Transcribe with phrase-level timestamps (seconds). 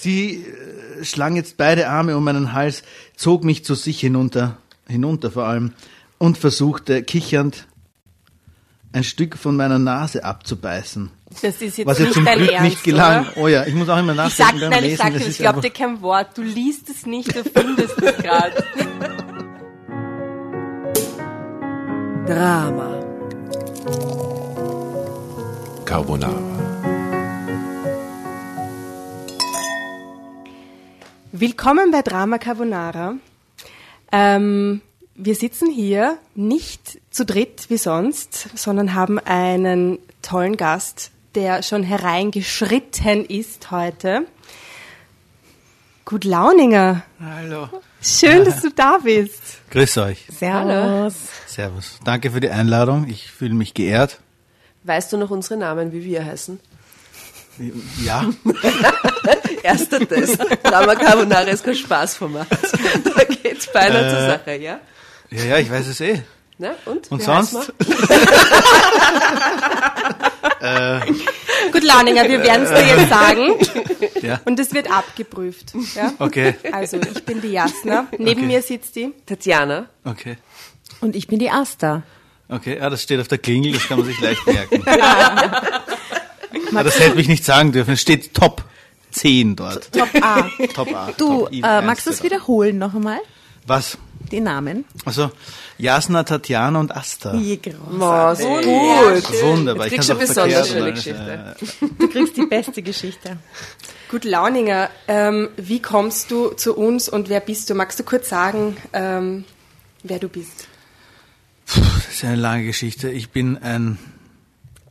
[0.00, 2.82] Sie äh, schlang jetzt beide Arme um meinen Hals,
[3.16, 4.56] zog mich zu sich hinunter,
[4.88, 5.72] hinunter vor allem,
[6.16, 7.66] und versuchte kichernd
[8.92, 11.10] ein Stück von meiner Nase abzubeißen.
[11.42, 13.26] Das ist jetzt Was nicht zum dein Glück Ernst, nicht gelang.
[13.28, 13.36] Oder?
[13.36, 14.96] Oh ja, ich muss auch immer Ich sag, nachdenken nein, ich Lesen.
[14.96, 16.36] sag das dir, ich glaube dir kein Wort.
[16.36, 18.64] Du liest es nicht, du findest es gerade.
[22.26, 23.00] Drama.
[25.84, 26.59] Carbonara.
[31.40, 33.14] Willkommen bei Drama Carbonara.
[34.12, 34.82] Ähm,
[35.14, 41.82] wir sitzen hier nicht zu dritt wie sonst, sondern haben einen tollen Gast, der schon
[41.82, 44.26] hereingeschritten ist heute.
[46.04, 47.04] Gut Launinger.
[47.18, 47.70] Hallo.
[48.02, 49.62] Schön, dass du da bist.
[49.70, 50.26] Grüß euch.
[50.30, 51.14] Servus.
[51.46, 52.00] Servus.
[52.04, 53.08] Danke für die Einladung.
[53.08, 54.20] Ich fühle mich geehrt.
[54.84, 56.60] Weißt du noch unsere Namen, wie wir heißen?
[58.02, 58.30] Ja.
[59.62, 60.38] Erster Test.
[60.62, 62.46] Drama Carbonara ist kein Spaßformat.
[63.04, 64.80] Da geht's beinahe zur Sache, ja?
[65.30, 66.22] Ja, ja, ich weiß es eh.
[66.58, 67.10] Na, und?
[67.10, 67.54] Und Wie sonst?
[71.72, 73.54] Gut Launinger, wir werden es dir jetzt sagen.
[74.22, 74.40] Ja.
[74.44, 75.72] Und es wird abgeprüft.
[75.94, 76.12] Ja?
[76.18, 76.54] Okay.
[76.72, 78.06] Also, ich bin die Jasna.
[78.18, 78.46] Neben Okay.
[78.46, 79.12] mir sitzt die.
[79.26, 79.86] Tatjana.
[80.04, 80.36] Okay.
[81.00, 82.02] Und ich bin die Asta.
[82.48, 84.82] Okay, ja, das steht auf der Klingel, das kann man sich leicht merken.
[84.86, 85.62] Aber
[86.72, 87.94] das hätte ich nicht sagen dürfen.
[87.94, 88.64] Es steht Top
[89.10, 89.92] 10 dort.
[89.92, 90.48] Top A.
[90.74, 91.12] Top A.
[91.16, 93.18] Du, Top I, äh, magst du es wiederholen noch einmal?
[93.66, 93.98] Was?
[94.30, 94.84] Die Namen?
[95.04, 95.30] Also,
[95.78, 97.34] Jasna, Tatjana und Asta.
[97.34, 97.58] Je
[97.98, 99.42] Oh, so gut.
[99.42, 99.86] Wunderbar.
[99.86, 101.56] Jetzt ich kriegst du besonders schöne alles, Geschichte.
[101.98, 103.38] Du kriegst die beste Geschichte.
[104.10, 107.74] Gut Launinger, ähm, wie kommst du zu uns und wer bist du?
[107.74, 109.44] Magst du kurz sagen, ähm,
[110.02, 110.68] wer du bist?
[111.66, 113.08] Das ist eine lange Geschichte.
[113.10, 113.98] Ich bin ein,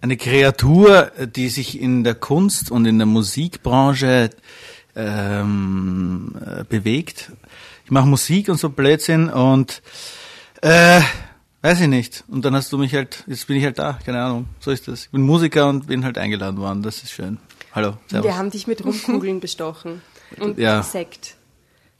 [0.02, 4.30] eine Kreatur, die sich in der Kunst und in der Musikbranche
[4.96, 7.32] ähm, äh, bewegt.
[7.86, 9.82] Ich mache Musik und so Blödsinn und
[10.62, 11.02] äh,
[11.62, 12.24] weiß ich nicht.
[12.28, 14.46] Und dann hast du mich halt, jetzt bin ich halt da, keine Ahnung.
[14.60, 15.06] So ist das.
[15.06, 16.84] Ich bin Musiker und bin halt eingeladen worden.
[16.84, 17.38] Das ist schön.
[17.74, 18.26] Hallo, servus.
[18.26, 20.02] Wir haben dich mit Rumkugeln bestochen
[20.40, 20.82] und Ja.
[20.84, 21.36] Sekt.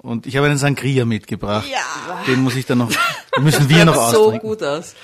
[0.02, 1.68] Und ich habe einen Sangria mitgebracht.
[1.70, 2.24] Ja.
[2.26, 2.90] Den muss ich dann noch,
[3.36, 4.50] den müssen wir noch so austrinken.
[4.50, 4.96] gut aus.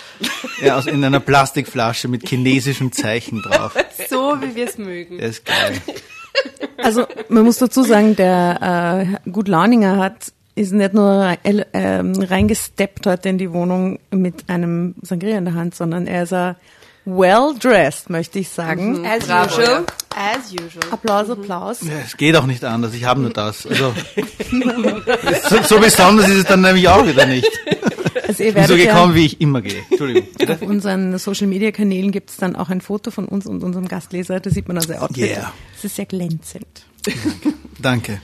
[0.61, 3.75] Ja, aus, in einer Plastikflasche mit chinesischen Zeichen drauf.
[4.09, 5.17] So, wie wir es mögen.
[5.17, 5.81] Der ist geil.
[6.77, 12.13] Also man muss dazu sagen, der äh, Gut Launinger hat ist nicht nur äh, ähm,
[12.13, 16.55] reingesteppt heute in die Wohnung mit einem Sangria in der Hand, sondern er ist ein
[17.05, 19.05] well dressed, möchte ich sagen.
[19.05, 19.85] As Bravo, usual.
[20.15, 20.91] As usual.
[20.91, 21.81] Applaus, Applaus.
[21.81, 22.93] Ja, es geht auch nicht anders.
[22.93, 23.67] Ich habe nur das.
[23.67, 23.93] Also,
[25.49, 27.49] so, so besonders ist es dann nämlich auch wieder nicht.
[28.25, 29.83] Also ihr Ich bin so werdet gekommen, wie ich immer gehe.
[29.89, 30.29] Entschuldigung.
[30.39, 33.61] ja, auf unseren Social Media Kanälen gibt es dann auch ein Foto von uns und
[33.61, 34.39] unserem Gastleser.
[34.39, 35.17] Da sieht man also Outfit.
[35.17, 35.53] Yeah.
[35.77, 36.85] Es ist sehr glänzend.
[37.03, 37.53] Danke.
[37.81, 38.21] Danke,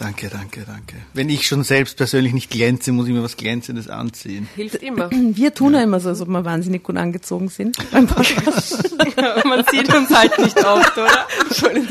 [0.00, 0.96] danke, danke.
[1.12, 4.48] Wenn ich schon selbst persönlich nicht glänze, muss ich mir was Glänzendes anziehen.
[4.56, 5.10] Hilft immer.
[5.10, 8.96] Wir tun ja immer so, als ob wir wahnsinnig gut angezogen sind beim Podcast.
[9.44, 11.26] Man sieht uns halt nicht oft, oder?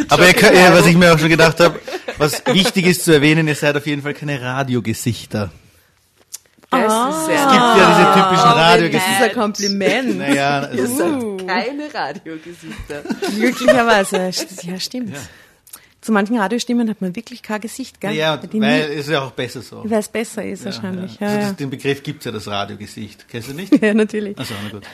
[0.09, 1.79] Aber ihr könnt, ja, was ich mir auch schon gedacht habe,
[2.17, 5.51] was wichtig ist zu erwähnen, ihr seid auf jeden Fall keine Radiogesichter.
[6.71, 9.11] Das ist sehr Es gibt ja diese typischen Das Radiogesichter.
[9.17, 10.17] ist ein Kompliment.
[10.19, 13.03] Naja, Ihr also, seid keine Radiogesichter.
[13.35, 14.31] Glücklicherweise.
[14.63, 15.15] Ja, stimmt.
[16.09, 18.13] Zu manchen Radiostimmen hat man wirklich kein Gesicht, gell?
[18.13, 19.83] ja, weil ist ja auch besser so.
[19.85, 21.19] Weil es besser ist wahrscheinlich.
[21.19, 21.47] Ja, Ja, also ja.
[21.49, 23.27] das, den Begriff gibt's ja, das Radiogesicht.
[23.29, 23.79] Kennst du nicht?
[23.83, 24.35] ja natürlich.
[24.39, 24.87] Achso, na gut.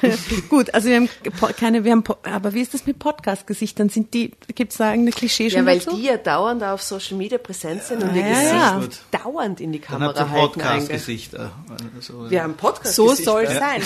[0.49, 1.09] Gut, also wir haben
[1.57, 3.87] keine, wir haben, aber wie ist das mit Podcast-Gesichtern?
[3.87, 5.95] Sind die, gibt's da irgendeine Klischee schon Ja, weil dazu?
[5.95, 9.19] die ja dauernd auf Social Media präsent sind und ihr Ja, Gesicht ja.
[9.23, 11.51] Dauernd in die Dann habt Kamera ihr Podcast-Gesichter.
[11.95, 12.93] Also, Wir haben Podcast.
[12.93, 13.81] So soll es sein.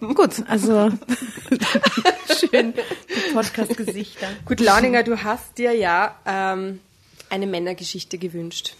[0.00, 0.90] Gut, also
[2.50, 2.74] schön,
[3.32, 4.26] Podcast-Gesichter.
[4.46, 6.80] Gut, Launinger, du hast dir ja ähm,
[7.30, 8.74] eine Männergeschichte gewünscht.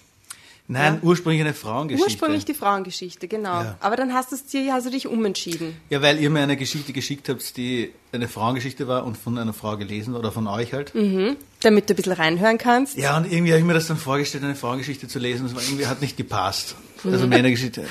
[0.66, 2.10] Nein, ursprünglich eine Frauengeschichte.
[2.10, 3.62] Ursprünglich die Frauengeschichte, genau.
[3.62, 3.76] Ja.
[3.80, 5.76] Aber dann hast, du's dir, hast du dich umentschieden.
[5.91, 9.52] Ja, weil ihr mir eine Geschichte geschickt habt, die eine Frauengeschichte war und von einer
[9.52, 10.94] Frau gelesen oder von euch halt.
[10.94, 12.97] Damit du ein bisschen reinhören kannst.
[12.97, 15.44] Ja, und irgendwie habe ich mir das dann vorgestellt, eine Frauengeschichte zu lesen.
[15.44, 16.76] Das war irgendwie hat nicht gepasst.
[17.05, 17.84] Also Männergeschichte.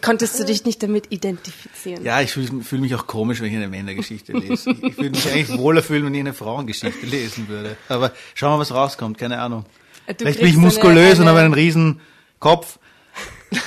[0.00, 2.04] Konntest du dich nicht damit identifizieren?
[2.04, 4.70] Ja, ich fühle fühl mich auch komisch, wenn ich eine Männergeschichte lese.
[4.70, 7.76] Ich, ich würde mich eigentlich wohler fühlen, wenn ich eine Frauengeschichte lesen würde.
[7.88, 9.64] Aber schauen wir, was rauskommt, keine Ahnung.
[10.06, 12.00] Du Vielleicht bin ich muskulös eine- und habe eine- einen riesen
[12.40, 12.78] Kopf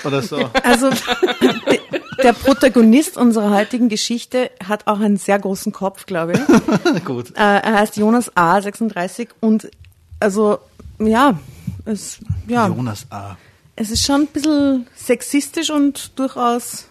[0.04, 0.50] oder so.
[0.64, 1.80] Also de-
[2.24, 7.04] der Protagonist unserer heutigen Geschichte hat auch einen sehr großen Kopf, glaube ich.
[7.06, 7.30] Gut.
[7.32, 8.62] Äh, er heißt Jonas A.
[8.62, 9.70] 36 und
[10.20, 10.60] also
[11.00, 11.40] ja,
[11.86, 12.18] es,
[12.48, 13.38] ja, Jonas A.
[13.76, 16.88] es ist schon ein bisschen sexistisch und durchaus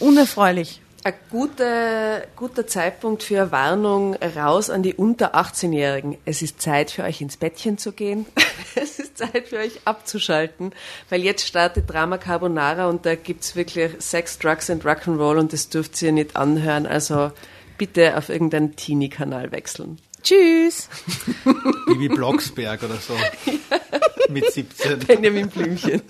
[0.00, 0.80] unerfreulich.
[1.02, 6.18] Ein guter, guter Zeitpunkt für eine Warnung raus an die unter 18-Jährigen.
[6.26, 8.26] Es ist Zeit für euch ins Bettchen zu gehen.
[8.74, 10.72] es ist Zeit für euch abzuschalten,
[11.08, 15.70] weil jetzt startet Drama Carbonara und da gibt's wirklich Sex, Drugs and Rock'n'Roll und das
[15.70, 16.86] dürft ihr nicht anhören.
[16.86, 17.32] Also
[17.78, 19.98] bitte auf irgendeinen Teenie-Kanal wechseln.
[20.22, 20.90] Tschüss.
[21.86, 23.14] Bibi Blocksberg oder so.
[24.28, 24.98] Mit 17.
[25.00, 26.02] Benjamin Blümchen.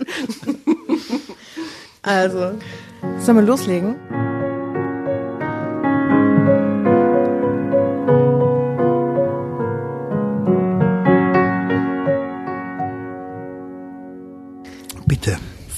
[2.03, 2.59] Also,
[3.19, 4.30] sollen wir loslegen?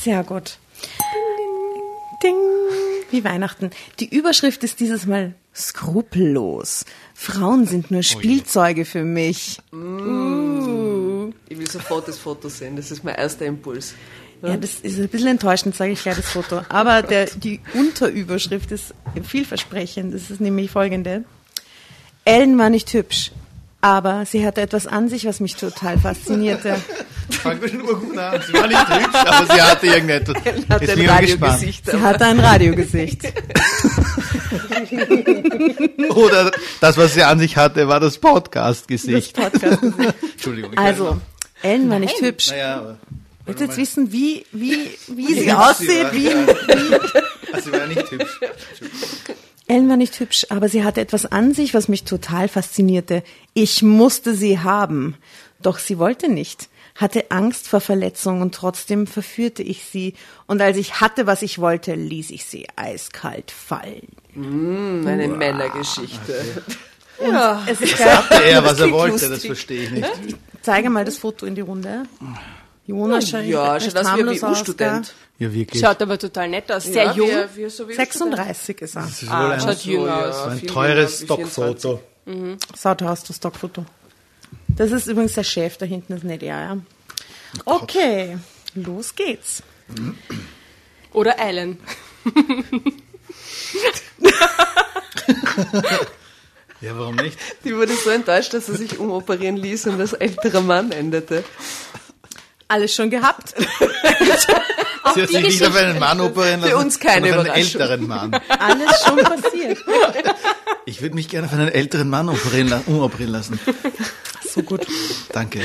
[0.02, 0.58] Sehr gut.
[2.22, 2.34] Ding.
[3.10, 3.70] Wie Weihnachten.
[4.00, 6.84] Die Überschrift ist dieses Mal skrupellos.
[7.14, 9.58] Frauen sind nur Spielzeuge für mich.
[11.48, 12.74] Ich will sofort das Foto sehen.
[12.74, 13.94] Das ist mein erster Impuls.
[14.42, 16.62] Ja, das ist ein bisschen enttäuschend, sage ich gleich das Foto.
[16.68, 20.14] Aber der, die Unterüberschrift ist vielversprechend.
[20.14, 21.24] Das ist nämlich folgende.
[22.24, 23.30] Ellen war nicht hübsch,
[23.82, 26.76] aber sie hatte etwas an sich, was mich total faszinierte.
[27.30, 28.40] Fangen wir schon gut an.
[28.46, 30.36] Sie war nicht hübsch, aber sie hatte irgendetwas.
[30.68, 31.08] Hat Jetzt ein.
[31.08, 31.90] Radiogesicht.
[31.90, 33.22] Sie hatte ein Radiogesicht.
[36.14, 39.36] Oder das, was sie an sich hatte, war das Das Podcast-Gesicht.
[39.36, 39.82] Podcast.
[40.32, 40.76] Entschuldigung.
[40.76, 41.20] Also,
[41.62, 42.50] Ellen war nicht hübsch.
[42.50, 42.98] Naja, aber.
[43.46, 46.04] Willst du jetzt wissen, wie, wie, wie sie aussieht?
[46.04, 46.12] war.
[46.12, 46.28] Wie,
[47.52, 48.38] Also, sie war nicht hübsch.
[49.72, 53.22] Ellen war nicht hübsch, aber sie hatte etwas an sich, was mich total faszinierte.
[53.54, 55.16] Ich musste sie haben.
[55.62, 60.12] Doch sie wollte nicht, hatte Angst vor Verletzung und trotzdem verführte ich sie.
[60.46, 64.08] Und als ich hatte, was ich wollte, ließ ich sie eiskalt fallen.
[64.36, 66.62] Eine Männergeschichte.
[67.24, 67.62] Ja.
[67.66, 68.14] Es ist geil.
[68.14, 69.30] Hatte er, was er wollte, lustig.
[69.30, 70.10] das verstehe ich nicht.
[70.60, 72.02] Zeige mal das Foto in die Runde.
[72.86, 75.14] Jonas schaut Ja, schaut aus wie ein harmlos aus, U-Student.
[75.38, 75.80] Ja, wirklich.
[75.82, 76.84] Schaut aber total nett aus.
[76.84, 77.28] Sehr Ja, jung.
[77.28, 78.00] wie- wie- so wie gell?
[78.00, 78.36] ein Student.
[78.36, 79.02] 36 ist er.
[79.02, 80.28] Das ist Ah, wohl ein, schaut jünger ja.
[80.30, 80.46] aus.
[80.48, 82.00] ein teures Stockfoto.
[82.80, 83.84] Schaut aus, das Stockfoto.
[84.68, 86.76] Das ist übrigens der Chef, da hinten ist nicht er, ja.
[87.64, 88.38] Okay,
[88.74, 89.62] los geht's.
[91.12, 91.78] Oder Ellen.
[96.80, 97.38] Ja, warum nicht?
[97.64, 101.44] Die wurde so enttäuscht, dass er sich umoperieren ließ und als älterer Mann endete.
[102.68, 103.54] Alles schon gehabt.
[105.14, 108.06] Sie hat sich nicht auf einen Mann operieren lassen, Für uns keine auf einen älteren
[108.06, 108.32] Mann.
[108.48, 109.78] Alles schon passiert.
[110.84, 113.60] Ich würde mich gerne auf einen älteren Mann operieren, la umoperieren lassen.
[114.52, 114.84] So gut.
[115.32, 115.60] Danke.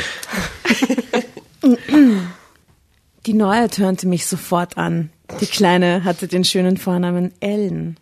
[3.26, 5.10] Die Neue turnte mich sofort an.
[5.42, 7.98] Die Kleine hatte den schönen Vornamen Ellen.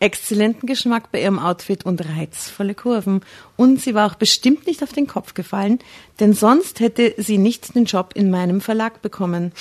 [0.00, 3.20] Exzellenten Geschmack bei ihrem Outfit und reizvolle Kurven.
[3.56, 5.78] Und sie war auch bestimmt nicht auf den Kopf gefallen,
[6.18, 9.52] denn sonst hätte sie nicht den Job in meinem Verlag bekommen.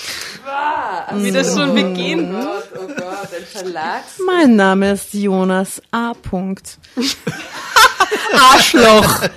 [1.13, 2.31] Wie das schon beginnt.
[2.31, 4.19] Gott, oh Gott, ein Verlags...
[4.25, 6.13] Mein Name ist Jonas A.
[6.13, 6.79] Punkt.
[8.33, 9.21] Arschloch.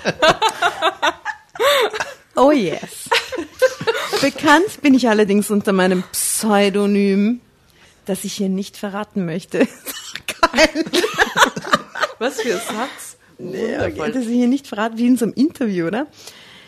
[2.34, 3.10] Oh yes.
[4.20, 7.40] Bekannt bin ich allerdings unter meinem Pseudonym,
[8.04, 9.60] das ich hier nicht verraten möchte.
[12.19, 13.16] Was für ein Satz.
[13.38, 16.06] Okay, das ich hier nicht verraten, wie in so einem Interview, oder?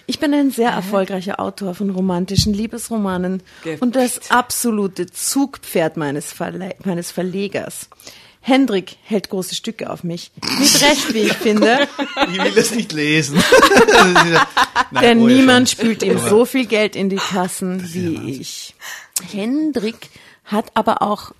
[0.06, 3.82] Ich bin ein sehr erfolgreicher Autor von romantischen Liebesromanen Gepfft.
[3.82, 7.88] und das absolute Zugpferd meines, Verle meines Verlegers.
[8.40, 10.30] Hendrik hält große Stücke auf mich.
[10.58, 11.88] Mit Recht, wie ich finde,
[12.30, 13.42] Ich will das nicht lesen.
[14.90, 15.80] Nein, denn oh niemand schon.
[15.80, 18.74] spült ihm so viel Geld in die Kassen wie ich.
[19.32, 19.96] Hendrik
[20.44, 21.32] hat aber auch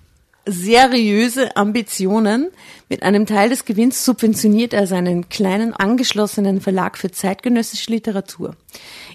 [0.45, 2.49] seriöse Ambitionen.
[2.87, 8.55] Mit einem Teil des Gewinns subventioniert er seinen kleinen angeschlossenen Verlag für zeitgenössische Literatur.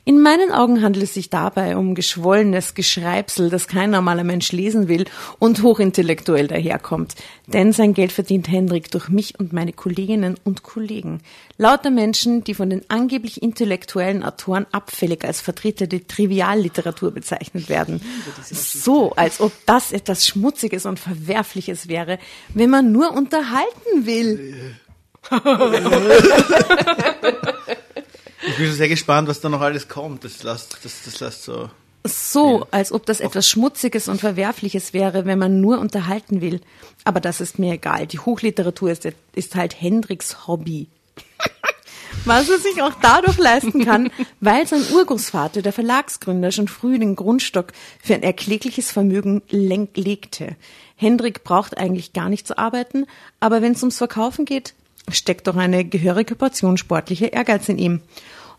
[0.04, 4.88] In meinen Augen handelt es sich dabei um geschwollenes Geschreibsel, das kein normaler Mensch lesen
[4.88, 5.04] will
[5.38, 7.14] und hochintellektuell daherkommt.
[7.46, 11.20] Denn sein Geld verdient Hendrik durch mich und meine Kolleginnen und Kollegen.
[11.58, 18.00] Lauter Menschen, die von den angeblich intellektuellen Autoren abfällig als Vertreter der Trivialliteratur bezeichnet werden.
[18.50, 22.18] So, als ob das etwas Schmutziges und Verwerfliches wäre,
[22.54, 24.76] wenn man nur unterhalten will.
[28.42, 30.24] Ich bin schon sehr gespannt, was da noch alles kommt.
[30.24, 31.68] Das lasst, das, das lasst so.
[32.04, 36.62] So, als ob das etwas Schmutziges und Verwerfliches wäre, wenn man nur unterhalten will.
[37.04, 38.06] Aber das ist mir egal.
[38.06, 40.88] Die Hochliteratur ist, ist halt Hendriks Hobby.
[42.24, 44.10] Was er sich auch dadurch leisten kann,
[44.40, 47.72] weil sein Urgroßvater, der Verlagsgründer, schon früh den Grundstock
[48.02, 50.56] für ein erklägliches Vermögen legte.
[51.00, 53.06] Hendrik braucht eigentlich gar nicht zu arbeiten,
[53.40, 54.74] aber wenn es ums Verkaufen geht,
[55.10, 58.02] steckt doch eine gehörige Portion sportlicher Ehrgeiz in ihm.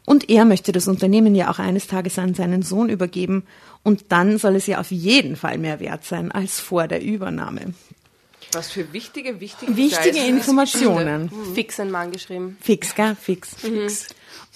[0.08, 3.44] Und er möchte das Unternehmen ja auch eines Tages an seinen Sohn übergeben
[3.84, 7.76] und dann soll es ja auf jeden Fall mehr wert sein als vor der Übernahme.
[8.54, 10.18] Was für wichtige, wichtige Wichtige.
[10.26, 11.32] Informationen.
[11.54, 12.58] Fix ein Mann geschrieben.
[12.60, 13.16] Fix, gell?
[13.16, 13.56] Fix.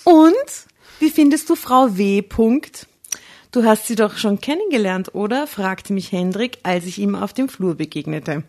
[0.04, 0.34] Und
[1.00, 2.24] wie findest du Frau W.
[2.24, 2.88] Punkt?
[3.55, 5.47] Du hast sie doch schon kennengelernt, oder?
[5.47, 8.43] fragte mich Hendrik, als ich ihm auf dem Flur begegnete.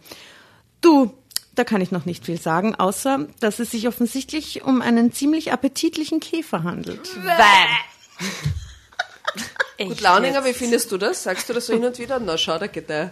[0.80, 1.14] Du,
[1.54, 5.52] da kann ich noch nicht viel sagen, außer dass es sich offensichtlich um einen ziemlich
[5.52, 7.08] appetitlichen Käfer handelt.
[9.78, 11.22] Gut, Launinger, wie findest du das?
[11.22, 12.18] Sagst du das so hin und wieder?
[12.18, 13.10] Na, schau, da geht der.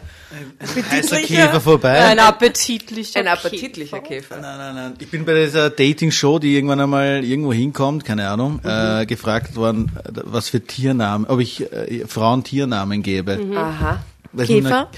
[0.90, 2.00] Heißer Käfer vorbei.
[2.02, 4.38] Ein appetitlicher Ein appetitlicher Käfer.
[4.40, 4.94] Nein, nein, nein.
[4.98, 9.92] Ich bin bei dieser Dating-Show, die irgendwann einmal irgendwo hinkommt, keine Ahnung, äh, gefragt worden,
[10.04, 13.38] äh, was für Tiernamen, ob ich äh, Frauen Tiernamen gebe.
[13.56, 14.02] Aha.
[14.32, 14.70] Da ist mir Käfer?
[14.80, 14.88] nur-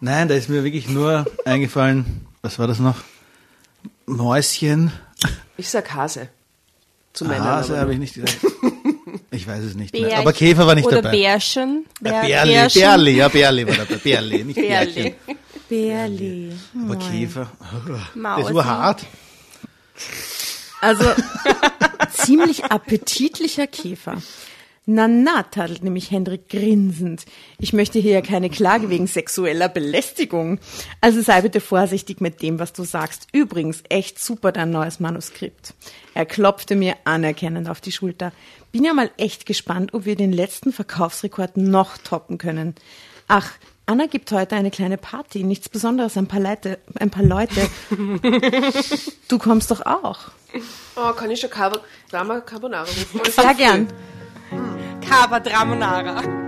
[0.00, 2.96] nein, da ist mir wirklich nur eingefallen, was war das noch?
[4.06, 4.92] Mäuschen.
[5.56, 6.28] Ich sag Hase.
[7.12, 7.44] Zu Männern.
[7.46, 8.36] Hase habe ich nicht gesagt.
[9.30, 10.02] Ich weiß es nicht mehr.
[10.02, 11.16] Bärchen Aber Käfer war nicht oder dabei.
[11.16, 11.84] Bärchen.
[12.02, 12.80] Ja, Bär- Bärli, Bärchen.
[12.82, 13.96] Bärli, ja, Bärli war dabei.
[13.96, 14.92] Bärli, nicht Bärli.
[14.94, 15.14] Bärchen.
[15.68, 16.52] Bärli.
[16.84, 17.50] Aber Käfer.
[18.14, 18.42] Mausi.
[18.44, 19.04] Das war hart.
[20.80, 21.04] Also
[22.12, 24.20] ziemlich appetitlicher Käfer.
[24.88, 27.24] Na na, tadelt nämlich Hendrik grinsend.
[27.58, 30.60] Ich möchte hier ja keine Klage wegen sexueller Belästigung.
[31.00, 33.26] Also sei bitte vorsichtig mit dem, was du sagst.
[33.32, 35.74] Übrigens, echt super dein neues Manuskript.
[36.14, 38.30] Er klopfte mir anerkennend auf die Schulter.
[38.76, 42.74] Bin ja mal echt gespannt, ob wir den letzten Verkaufsrekord noch toppen können.
[43.26, 43.50] Ach,
[43.86, 45.44] Anna gibt heute eine kleine Party.
[45.44, 46.78] Nichts Besonderes, ein paar Leute.
[47.00, 47.70] Ein paar Leute.
[49.28, 50.28] Du kommst doch auch.
[50.94, 51.78] Oh, kann ich schon Carbo
[52.10, 53.32] Drama Carbonara rufen?
[53.32, 53.88] Sehr gern.
[55.00, 56.45] Dramonara.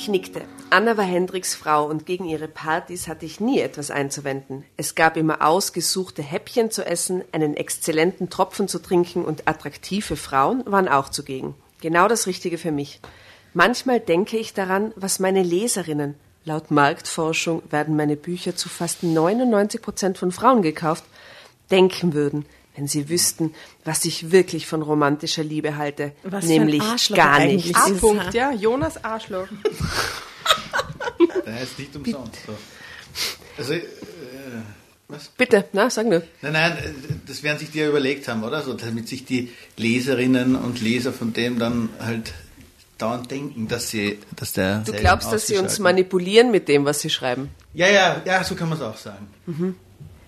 [0.00, 0.42] Ich nickte.
[0.70, 4.64] Anna war Hendriks Frau und gegen ihre Partys hatte ich nie etwas einzuwenden.
[4.76, 10.62] Es gab immer ausgesuchte Häppchen zu essen, einen exzellenten Tropfen zu trinken und attraktive Frauen
[10.66, 11.56] waren auch zugegen.
[11.80, 13.00] Genau das Richtige für mich.
[13.54, 16.14] Manchmal denke ich daran, was meine Leserinnen,
[16.44, 21.02] laut Marktforschung werden meine Bücher zu fast 99 Prozent von Frauen gekauft,
[21.72, 22.46] denken würden,
[22.78, 23.54] wenn sie wüssten,
[23.84, 27.74] was ich wirklich von romantischer Liebe halte, Was für ein nämlich Arschloch gar ist.
[27.74, 28.52] A-Punkt, ja.
[28.52, 29.48] Jonas Arschloch.
[31.44, 32.38] Der heißt nicht umsonst.
[32.46, 32.56] So.
[33.58, 33.82] Also, äh,
[35.08, 35.28] was?
[35.36, 36.22] Bitte, na, sag nur.
[36.42, 36.76] Nein, nein,
[37.26, 38.62] das werden sich die ja überlegt haben, oder?
[38.62, 42.32] So, damit sich die Leserinnen und Leser von dem dann halt
[42.98, 44.80] dauernd denken, dass sie, dass der.
[44.80, 47.48] Du glaubst, dass sie uns manipulieren mit dem, was sie schreiben?
[47.74, 49.26] Ja, ja, ja, so kann man es auch sagen.
[49.46, 49.74] Mhm.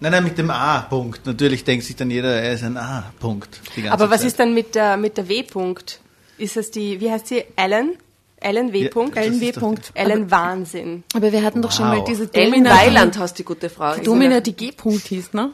[0.03, 1.27] Nein, nein, mit dem A-Punkt.
[1.27, 3.61] Natürlich denkt sich dann jeder, er ist ein A-Punkt.
[3.91, 4.29] Aber was Zeit.
[4.29, 6.01] ist dann mit der, mit der W-Punkt?
[6.39, 7.45] Ist das die, wie heißt sie?
[7.57, 7.97] Ellen?
[8.43, 8.85] Ellen W.
[8.85, 9.17] Ja, Punkt?
[9.17, 9.53] das Ellen W.
[9.53, 9.91] Punkt.
[9.93, 11.05] Ellen Wahnsinn.
[11.15, 11.99] Aber wir hatten doch schon Wow.
[11.99, 13.95] mal diese Ellen Domina, Weiland hast die gute Frau.
[13.97, 15.53] die, Domina, die G-Punkt hieß, ne?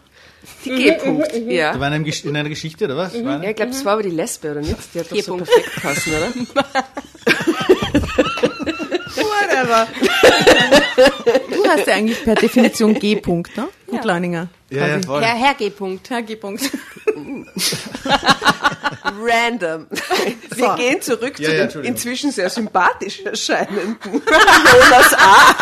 [0.65, 1.33] die G-Punkt.
[1.33, 1.81] Da Ja.
[1.81, 3.15] war in, in einer Geschichte, oder was?
[3.15, 4.77] Ja, ich glaube, das war aber die Lesbe, oder nicht?
[4.95, 6.33] Die hat doch so perfekt passen, oder?
[9.57, 9.87] Whatever.
[11.51, 13.69] du hast ja eigentlich per Definition G-Punkt, ne?
[13.87, 14.49] Gut, Leininger.
[14.71, 15.23] Ja, ja, voll.
[15.23, 15.71] Herr, Herr G.
[15.71, 16.11] Punkt.
[16.11, 16.71] Herr G-Punkt.
[19.05, 19.87] Random.
[20.57, 25.55] Wir gehen zurück Ja, zu ja, den inzwischen sehr sympathisch erscheinenden Jonas A.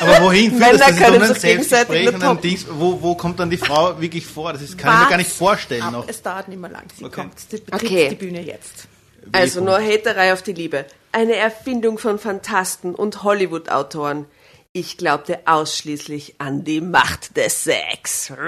[0.00, 0.86] Aber wohin führt Männer das?
[0.88, 2.40] Das ist können doch ein sich gegenseitig Selbstgespräch und ein.
[2.40, 2.66] Dings.
[2.70, 4.52] Wo, wo kommt dann die Frau wirklich vor?
[4.52, 6.06] Das ist, kann ich mir gar nicht vorstellen noch.
[6.08, 6.84] Es dauert nicht mehr lang.
[6.96, 7.14] Sie Okay.
[7.22, 7.38] kommt.
[7.40, 8.08] Sie betritt Okay.
[8.10, 8.86] die Bühne jetzt.
[9.32, 10.84] Also nur Haterei auf die Liebe.
[11.12, 14.26] Eine Erfindung von Fantasten und Hollywood-Autoren.
[14.72, 18.32] Ich glaubte ausschließlich an die Macht des Sex.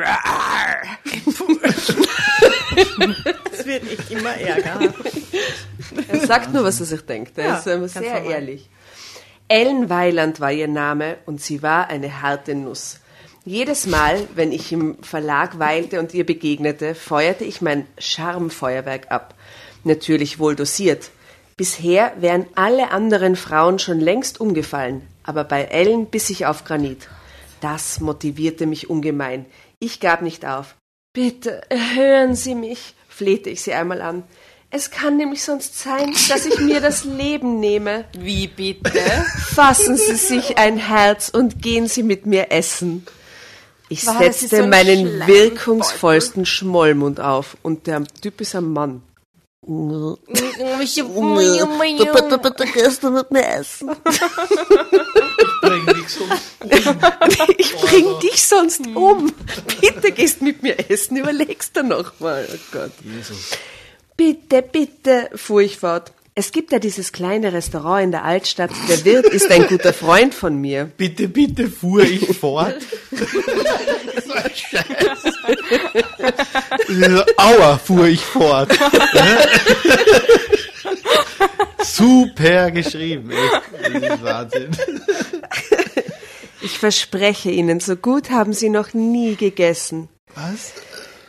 [3.52, 4.92] Es wird nicht immer ärger.
[6.08, 7.36] Er sagt nur, was er sich denkt.
[7.38, 8.30] Er Ja, ist ähm, sehr normal.
[8.30, 8.68] ehrlich.
[9.48, 13.00] Ellen Weiland war ihr Name und sie war eine harte Nuss.
[13.44, 19.34] Jedes Mal, wenn ich im Verlag weilte und ihr begegnete, feuerte ich mein Charmfeuerwerk ab.
[19.84, 21.10] Natürlich wohl dosiert.
[21.56, 27.08] Bisher wären alle anderen Frauen schon längst umgefallen, aber bei Ellen biss ich auf Granit.
[27.60, 29.44] Das motivierte mich ungemein.
[29.78, 30.74] Ich gab nicht auf.
[31.12, 34.22] Bitte, hören Sie mich, flehte ich sie einmal an.
[34.70, 38.04] Es kann nämlich sonst sein, dass ich mir das Leben nehme.
[38.16, 39.00] Wie bitte?
[39.54, 43.04] Fassen Sie sich ein Herz und gehen Sie mit mir essen.
[43.88, 49.02] Ich ist setzte so ein meinen wirkungsvollsten Schmollmund auf und der Typ ist ein Mann.
[51.98, 53.90] Bitte, bitte gehst du mit mir essen.
[55.62, 56.30] Bring um.
[57.56, 59.32] Ich bring dich sonst um.
[59.80, 62.48] Bitte gehst mit mir essen, überlegst du noch mal.
[62.52, 62.90] Oh Gott.
[64.16, 66.10] Bitte, bitte, fuhr ich fort.
[66.34, 68.70] Es gibt ja dieses kleine Restaurant in der Altstadt.
[68.88, 70.90] Der Wirt ist ein guter Freund von mir.
[70.96, 72.74] Bitte, bitte fuhr ich fort.
[73.10, 75.32] das war scheiße.
[77.36, 78.70] Aua, fuhr ich fort.
[81.82, 83.62] Super geschrieben, echt.
[83.94, 84.70] Das ist Wahnsinn.
[86.62, 90.08] Ich verspreche Ihnen, so gut haben Sie noch nie gegessen.
[90.34, 90.72] Was?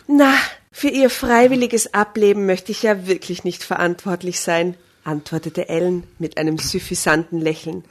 [0.07, 0.33] Na,
[0.71, 6.57] für Ihr freiwilliges Ableben möchte ich ja wirklich nicht verantwortlich sein, antwortete Ellen mit einem
[6.57, 7.83] suffisanten Lächeln.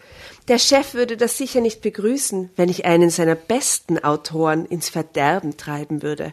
[0.49, 5.57] Der Chef würde das sicher nicht begrüßen, wenn ich einen seiner besten Autoren ins Verderben
[5.57, 6.33] treiben würde.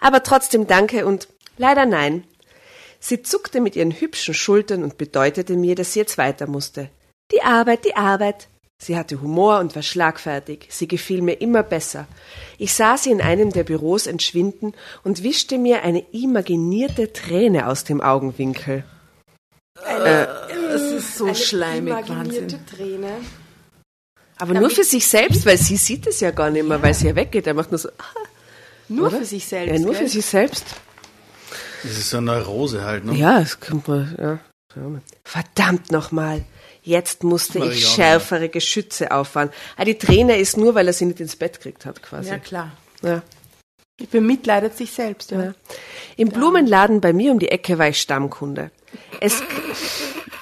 [0.00, 2.24] Aber trotzdem danke und leider nein.
[2.98, 6.90] Sie zuckte mit ihren hübschen Schultern und bedeutete mir, dass sie jetzt weiter musste.
[7.32, 8.48] Die Arbeit, die Arbeit.
[8.82, 10.66] Sie hatte Humor und war schlagfertig.
[10.70, 12.06] Sie gefiel mir immer besser.
[12.56, 17.84] Ich sah sie in einem der Büros entschwinden und wischte mir eine imaginierte Träne aus
[17.84, 18.84] dem Augenwinkel.
[19.74, 22.66] Das ist so schleimig, imaginierte Wahnsinn.
[22.66, 23.10] Träne.
[24.38, 27.08] Aber nur für sich selbst, weil sie sieht es ja gar nicht mehr, weil sie
[27.08, 27.46] ja weggeht.
[27.46, 28.28] Er macht nur so, ah,
[28.90, 29.18] Nur Oder?
[29.18, 29.72] für sich selbst.
[29.72, 30.02] ja, nur gell?
[30.02, 30.66] für sich selbst.
[31.84, 33.14] Das ist so eine Neurose halt, ne?
[33.14, 34.38] Ja, das kommt mal, ja.
[35.24, 36.44] Verdammt nochmal.
[36.82, 39.50] Jetzt musste ich ich auch schärfere Geschütze auffahren.
[39.76, 42.30] Ah, die Träne ist nur, weil er sie nicht ins Bett gekriegt hat, quasi.
[42.30, 42.72] Ja, klar.
[43.02, 43.22] Ja.
[44.10, 45.44] Bemitleidet sich selbst, ja.
[45.44, 45.54] Ja.
[46.16, 48.72] Im Blumenladen bei mir um die Ecke war ich Stammkunde.
[49.20, 49.40] Es,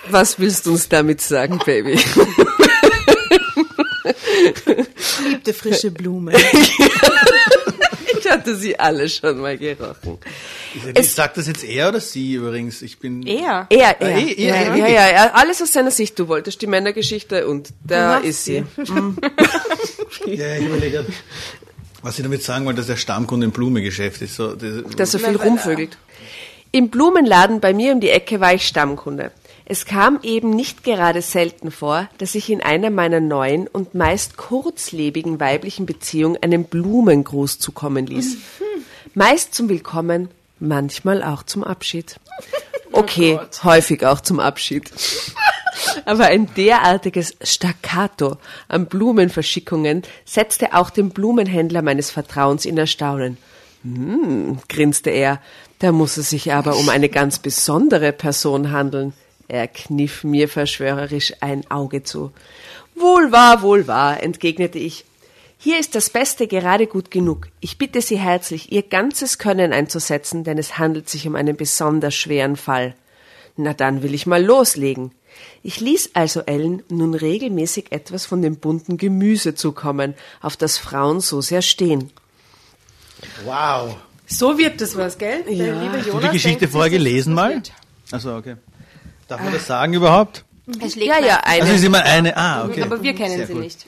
[0.08, 2.00] was willst du uns damit sagen, Baby?
[5.28, 6.32] Liebte frische Blume.
[8.28, 10.18] Ich hatte sie alle schon mal gerochen.
[10.94, 12.82] Ich sag das jetzt er oder sie übrigens?
[12.82, 13.26] Ich bin.
[13.26, 13.66] Er.
[13.70, 14.16] Er, er.
[14.16, 14.94] Ah, eh, er, ja, er, ja, wirklich?
[14.94, 16.18] ja, ja, alles aus seiner Sicht.
[16.18, 18.64] Du wolltest die Männergeschichte und da ist sie.
[20.26, 21.06] Ja, ich überlege,
[22.02, 24.36] was ich damit sagen wollte, dass der Stammkunde im Blumengeschäft ist.
[24.36, 25.98] So, das, dass er viel rumvögelt.
[26.72, 29.30] Im Blumenladen bei mir um die Ecke war ich Stammkunde.
[29.70, 34.38] Es kam eben nicht gerade selten vor, dass ich in einer meiner neuen und meist
[34.38, 38.38] kurzlebigen weiblichen Beziehungen einen Blumengruß zukommen ließ.
[39.12, 42.18] Meist zum Willkommen, manchmal auch zum Abschied.
[42.90, 44.90] Okay, häufig auch zum Abschied.
[46.06, 53.36] Aber ein derartiges Staccato an Blumenverschickungen setzte auch den Blumenhändler meines Vertrauens in Erstaunen.
[53.82, 55.38] Hm, grinste er,
[55.80, 59.12] da muss es sich aber um eine ganz besondere Person handeln.
[59.48, 62.32] Er kniff mir verschwörerisch ein Auge zu.
[62.94, 65.04] Wohl wahr, wohl wahr, entgegnete ich.
[65.56, 67.48] Hier ist das Beste gerade gut genug.
[67.60, 72.14] Ich bitte Sie herzlich, Ihr ganzes Können einzusetzen, denn es handelt sich um einen besonders
[72.14, 72.94] schweren Fall.
[73.56, 75.12] Na dann will ich mal loslegen.
[75.62, 81.20] Ich ließ also Ellen nun regelmäßig etwas von dem bunten Gemüse zukommen, auf das Frauen
[81.20, 82.10] so sehr stehen.
[83.44, 83.96] wow.
[84.26, 85.42] So wird das was, gell?
[85.44, 85.82] Der Ja.
[85.82, 87.62] liebe Hast du Jonas die Geschichte vorher gelesen mal?
[88.10, 88.56] Achso, okay.
[89.28, 90.44] Darf man das sagen überhaupt?
[90.84, 91.62] Es schlägt Ja, ja, eine.
[91.62, 92.36] Also ist immer eine.
[92.36, 92.82] Ah, okay.
[92.82, 93.62] Aber wir kennen Sehr sie gut.
[93.62, 93.86] nicht.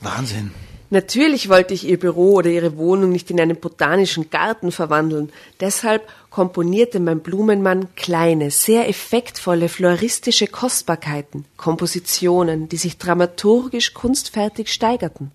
[0.00, 0.52] Wahnsinn.
[0.90, 5.30] Natürlich wollte ich ihr Büro oder ihre Wohnung nicht in einen botanischen Garten verwandeln.
[5.60, 15.30] Deshalb komponierte mein Blumenmann kleine, sehr effektvolle floristische Kostbarkeiten, Kompositionen, die sich dramaturgisch kunstfertig steigerten.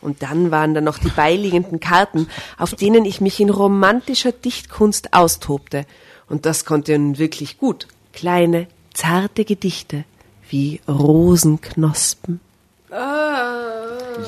[0.00, 5.14] Und dann waren da noch die beiliegenden Karten, auf denen ich mich in romantischer Dichtkunst
[5.14, 5.84] austobte.
[6.28, 7.88] Und das konnte er nun wirklich gut.
[8.12, 10.04] Kleine, zarte Gedichte
[10.48, 12.40] wie Rosenknospen.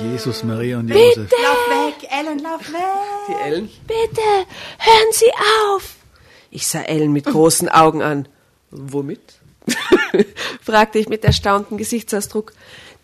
[0.01, 1.31] Jesus, Maria und Josef.
[1.31, 2.81] Lauf weg, Ellen, lauf weg.
[3.29, 3.71] Die Ellen.
[3.87, 4.21] Bitte,
[4.79, 5.31] hören Sie
[5.69, 5.97] auf.
[6.51, 8.27] Ich sah Ellen mit großen Augen an.
[8.71, 9.21] Womit?
[10.63, 12.53] fragte ich mit erstauntem Gesichtsausdruck.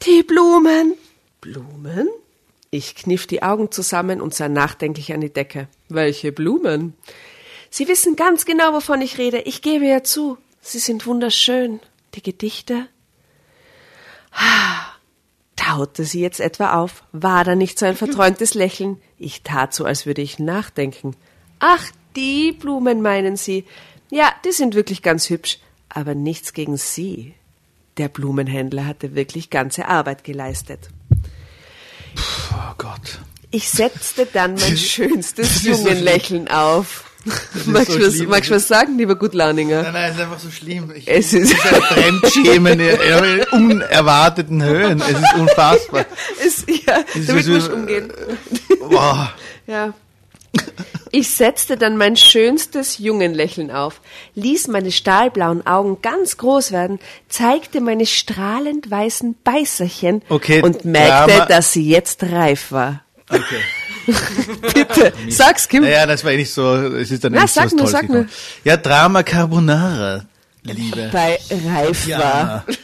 [0.06, 0.94] Die Blumen.
[1.40, 2.08] Blumen?
[2.70, 5.68] Ich kniff die Augen zusammen und sah nachdenklich an die Decke.
[5.88, 6.94] Welche Blumen?
[7.68, 9.40] Sie wissen ganz genau, wovon ich rede.
[9.40, 10.38] Ich gebe ja zu.
[10.60, 11.80] Sie sind wunderschön.
[12.14, 12.86] Die Gedichte?
[15.56, 17.04] Taute sie jetzt etwa auf?
[17.12, 19.00] War da nicht so ein verträumtes Lächeln?
[19.18, 21.14] Ich tat so, als würde ich nachdenken.
[21.58, 21.84] Ach,
[22.16, 23.64] die Blumen meinen Sie?
[24.10, 27.34] Ja, die sind wirklich ganz hübsch, aber nichts gegen Sie.
[27.98, 30.88] Der Blumenhändler hatte wirklich ganze Arbeit geleistet.
[32.52, 33.20] Oh Gott.
[33.50, 35.64] Ich setzte dann mein schönstes.
[35.64, 37.09] Jungenlächeln auf.
[37.24, 39.82] Ist Magst so du was, magst du was sagen, lieber Gutlauninger?
[39.82, 40.90] Nein, nein, es ist einfach so schlimm.
[40.94, 45.00] Ich, Es ist- es ein Fremdschämen in in unerwarteten Höhen.
[45.00, 46.06] Es ist unfassbar.
[46.44, 48.12] Es, ja, ist damit so- muss ich umgehen.
[48.88, 49.32] Boah.
[49.66, 49.94] Ja.
[51.12, 54.00] Ich setzte dann mein schönstes Jungenlächeln auf,
[54.34, 61.32] ließ meine stahlblauen Augen ganz groß werden, zeigte meine strahlend weißen Beißerchen Okay, und merkte,
[61.34, 63.04] Drama- dass sie jetzt reif war.
[63.28, 63.42] Okay.
[64.74, 65.82] Bitte, sag's, Kim.
[65.82, 67.86] Naja, das war eh nicht so, es ist dann Na, eh nicht sag so nur,
[67.86, 68.20] sag gekommen.
[68.22, 68.28] nur.
[68.64, 70.24] Ja, Drama Carbonara,
[70.62, 71.08] Liebe.
[71.12, 72.18] Bei Reif ja.
[72.18, 72.66] war.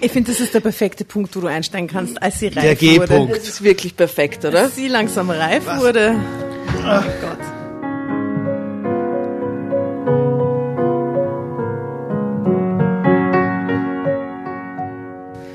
[0.00, 2.96] Ich finde, das ist der perfekte Punkt, wo du einsteigen kannst, als sie reif der
[2.96, 3.06] wurde.
[3.08, 3.36] Punkt.
[3.36, 4.60] Das ist wirklich perfekt, oder?
[4.62, 5.80] Als sie langsam reif Was?
[5.80, 6.14] wurde.
[6.84, 7.02] Ah.
[7.04, 7.38] Oh Gott.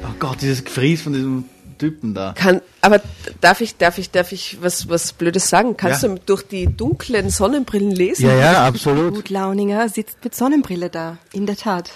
[0.04, 0.42] oh Gott.
[0.42, 1.46] dieses Gefries von diesem
[1.78, 2.34] Typen da.
[2.34, 3.02] Kann, aber
[3.42, 5.78] darf ich, darf ich, darf ich was, was Blödes sagen?
[5.78, 6.10] Kannst Ja.
[6.10, 8.28] du durch die dunklen Sonnenbrillen lesen?
[8.28, 9.16] Ja, ja, absolut.
[9.16, 11.92] Gut Launinger sitzt mit Sonnenbrille da, in der Tat.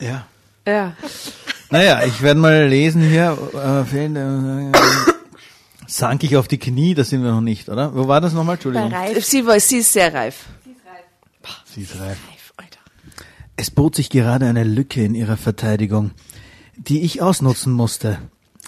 [0.00, 0.26] Ja.
[0.66, 0.94] Ja.
[1.70, 3.36] Naja, ich werde mal lesen hier.
[3.54, 4.72] Äh, äh,
[5.86, 7.94] sank ich auf die Knie, das sind wir noch nicht, oder?
[7.94, 8.54] Wo war das nochmal?
[8.54, 8.92] Entschuldigung.
[8.92, 9.24] Reif.
[9.24, 10.46] Sie, war, sie ist sehr reif.
[11.74, 12.18] Sie ist reif.
[12.56, 12.78] Alter.
[13.56, 16.10] Es bot sich gerade eine Lücke in ihrer Verteidigung,
[16.76, 18.18] die ich ausnutzen musste.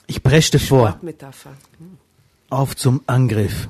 [0.07, 0.99] Ich preschte vor.
[1.03, 1.53] Metapher.
[2.51, 3.69] Auf zum Angriff.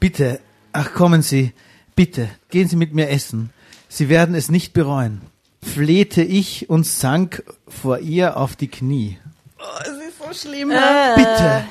[0.00, 0.40] Bitte,
[0.72, 1.52] ach kommen Sie,
[1.94, 3.50] bitte, gehen Sie mit mir essen.
[3.88, 5.20] Sie werden es nicht bereuen.
[5.62, 9.18] Flehte ich und sank vor ihr auf die Knie.
[9.58, 10.70] Oh, es ist so schlimm.
[10.70, 11.64] Bitte.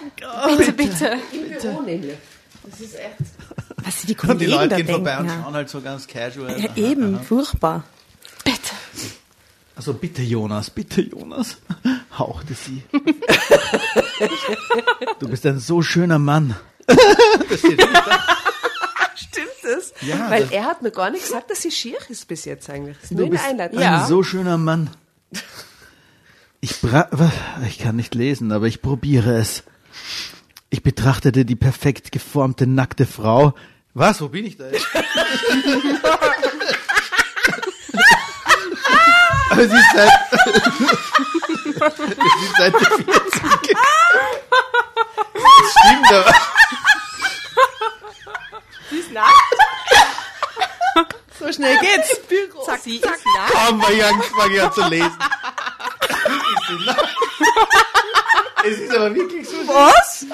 [0.57, 1.17] Bitte, bitte.
[3.83, 5.05] Was die Und Kollegen die Leute da gehen denken.
[5.05, 5.41] vorbei und ja.
[5.43, 6.61] schauen halt so ganz casual.
[6.61, 7.83] ja, eben, furchtbar.
[8.43, 8.59] Bitte.
[9.75, 11.57] Also bitte Jonas, bitte Jonas,
[12.27, 12.83] hauchte sie.
[15.19, 16.55] du bist ein so schöner Mann.
[16.87, 18.19] Das steht nicht da.
[19.15, 19.93] Stimmt das?
[20.01, 22.69] Ja, Weil das- er hat mir gar nicht gesagt, dass sie schier ist bis jetzt
[22.69, 22.95] eigentlich.
[22.97, 23.79] Das ist nur Du bist Einleitung.
[23.79, 24.89] ein so schöner Mann.
[26.59, 27.09] Ich, bra
[27.67, 29.63] ich kann nicht lesen, aber ich probiere es.
[30.69, 33.53] Ich betrachtete die perfekt geformte, nackte Frau.
[33.93, 34.21] Was?
[34.21, 34.87] Wo bin ich da jetzt?
[39.51, 40.11] aber sie ist seit...
[41.63, 41.79] sie ist
[42.57, 43.11] seit der 40.
[45.33, 46.33] Das stimmt aber.
[51.41, 52.21] So schnell geht's.
[52.65, 53.23] Zack, sie ist nackt.
[53.51, 55.17] Kaum war ich angefangen an zu lesen.
[58.63, 59.67] es ist aber wirklich so.
[59.67, 60.25] Was?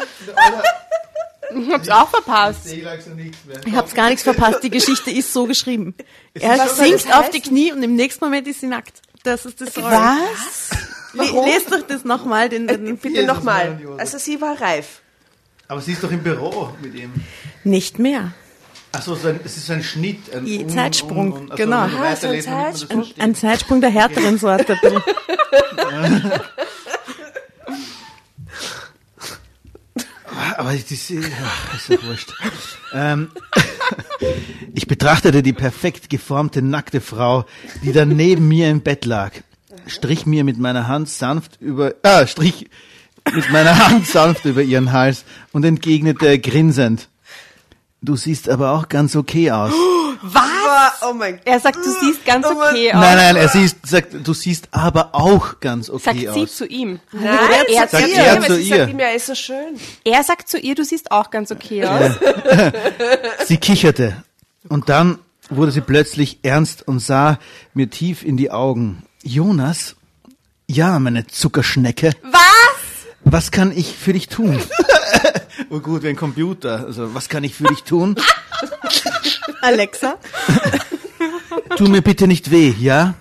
[1.55, 2.67] Ich hab's auch verpasst.
[2.67, 3.61] Ich langsam nichts mehr.
[3.65, 4.61] Ich hab's gar nichts verpasst.
[4.63, 5.95] Die Geschichte ist so geschrieben.
[6.33, 9.01] Er ist sinkt auf die Knie und im nächsten Moment ist sie nackt.
[9.27, 9.91] Das ist das Story.
[9.91, 10.69] Was?
[11.13, 13.77] Le lest doch das nochmal, den, den Bitte Jesus, nochmal.
[13.97, 15.01] Also sie war reif.
[15.67, 17.11] Aber sie ist doch im Büro mit ihm.
[17.65, 18.31] Nicht mehr.
[18.93, 20.33] Achso, so ein, es ist so ein Schnitt.
[20.33, 21.83] Ein Un- Zeitsprung, Un- Un- genau.
[21.83, 23.03] wenn du Ah, so ein Zeitsprung.
[23.03, 23.21] versteht.
[23.21, 24.77] Ein Zeitsprung der härteren Sorte.
[24.81, 25.03] bitte.
[30.57, 31.11] Aber das ist,
[31.43, 32.33] ach, ist ja wurscht.
[32.93, 33.31] ähm,
[34.73, 37.45] ich betrachtete die perfekt geformte, nackte Frau,
[37.83, 39.31] die da neben mir im Bett lag,
[39.85, 42.67] strich mir mit meiner Hand sanft über, ah, strich
[43.33, 47.09] mit meiner Hand sanft über ihren Hals und entgegnete grinsend.
[48.01, 49.73] Du siehst aber auch ganz okay aus.
[50.21, 51.01] Was?
[51.07, 52.99] Oh mein Er sagt, du siehst ganz okay aus.
[53.01, 56.55] Nein, nein, er siehst, sagt, du siehst aber auch ganz Sagt okay sie aus.
[56.55, 56.99] zu ihm.
[57.11, 57.25] Nein,
[57.69, 58.77] er, Sagt sagt er zu sie ihr.
[58.77, 59.79] sagt ihm er ist so schön.
[60.03, 62.11] er sagt zu ihr, du siehst auch ganz okay aus.
[63.45, 64.23] Sie kicherte.
[64.69, 67.39] Und dann wurde sie plötzlich ernst und sah
[67.73, 69.03] mir tief in die Augen.
[69.23, 69.95] Jonas?
[70.67, 72.11] Ja, meine Zuckerschnecke.
[72.23, 72.41] Was?
[73.23, 74.59] Was kann ich für dich tun?
[75.69, 76.85] oh gut, wie ein Computer.
[76.85, 78.15] Also, was kann ich für dich tun?
[79.61, 80.17] Alexa.
[81.75, 83.15] Tu mir bitte nicht weh, ja?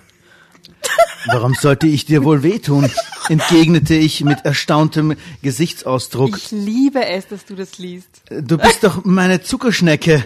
[1.27, 2.89] Warum sollte ich dir wohl wehtun?
[3.29, 6.37] entgegnete ich mit erstauntem Gesichtsausdruck.
[6.37, 8.09] Ich liebe es, dass du das liest.
[8.29, 10.23] Du bist doch meine Zuckerschnecke.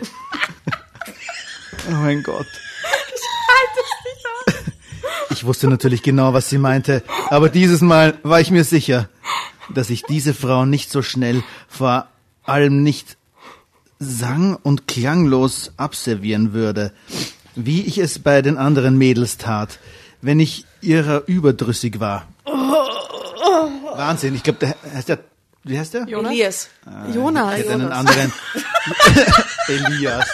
[1.89, 2.47] Oh mein Gott.
[5.31, 9.09] Ich wusste natürlich genau, was sie meinte, aber dieses Mal war ich mir sicher,
[9.73, 12.07] dass ich diese Frau nicht so schnell, vor
[12.43, 13.17] allem nicht
[14.01, 16.91] sang- und klanglos abservieren würde,
[17.55, 19.77] wie ich es bei den anderen Mädels tat,
[20.21, 22.25] wenn ich ihrer überdrüssig war.
[23.95, 25.19] Wahnsinn, ich glaube, der heißt der,
[25.63, 26.07] wie heißt der?
[26.07, 26.69] Elias.
[27.13, 27.53] Jonas.
[27.53, 28.33] Ich hätte einen anderen.
[29.67, 30.27] Elias.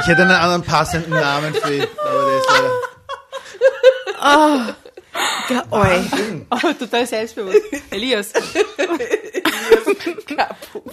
[0.00, 2.70] Ich hätte einen anderen passenden Namen für ihn, aber der ist leider.
[4.22, 4.74] Ja,
[5.70, 6.00] oi.
[6.50, 7.58] Oh, total selbstbewusst.
[7.90, 8.32] Elias.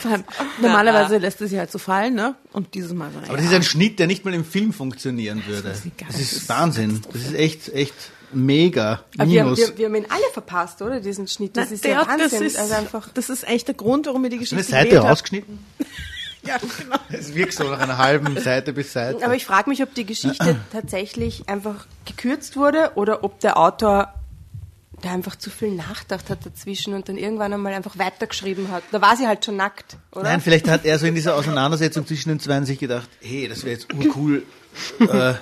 [0.04, 0.24] Allem,
[0.62, 2.36] Normalerweise lässt er sich halt so fallen, ne?
[2.54, 5.44] Und dieses Mal so, Aber das ist ein Schnitt, der nicht mal im Film funktionieren
[5.48, 5.70] würde.
[5.86, 6.10] egal.
[6.12, 7.02] Das ist Wahnsinn.
[7.12, 7.94] Das ist echt, echt
[8.32, 9.04] mega.
[9.18, 9.60] Aber wir, haben- Minus.
[9.70, 11.00] wir, wir haben ihn alle verpasst, oder?
[11.00, 11.56] Diesen Schnitt.
[11.58, 12.30] Das Na, ist der- ja Wahnsinn.
[12.30, 13.10] Das ist, also einfach.
[13.14, 15.10] das ist echt der Grund, warum wir die Eine Geschichte Seite gewählt haben.
[15.10, 15.60] rausgeschnitten.
[16.48, 16.98] Ja, genau.
[17.10, 19.24] Es wirkt so nach einer halben Seite bis Seite.
[19.24, 24.14] Aber ich frage mich, ob die Geschichte tatsächlich einfach gekürzt wurde oder ob der Autor
[25.02, 28.84] da einfach zu viel nachgedacht hat dazwischen und dann irgendwann einmal einfach weitergeschrieben hat.
[28.92, 30.24] Da war sie halt schon nackt, oder?
[30.24, 33.64] Nein, vielleicht hat er so in dieser Auseinandersetzung zwischen den zwei sich gedacht, hey, das
[33.64, 34.44] wäre jetzt urcool,
[35.00, 35.34] äh,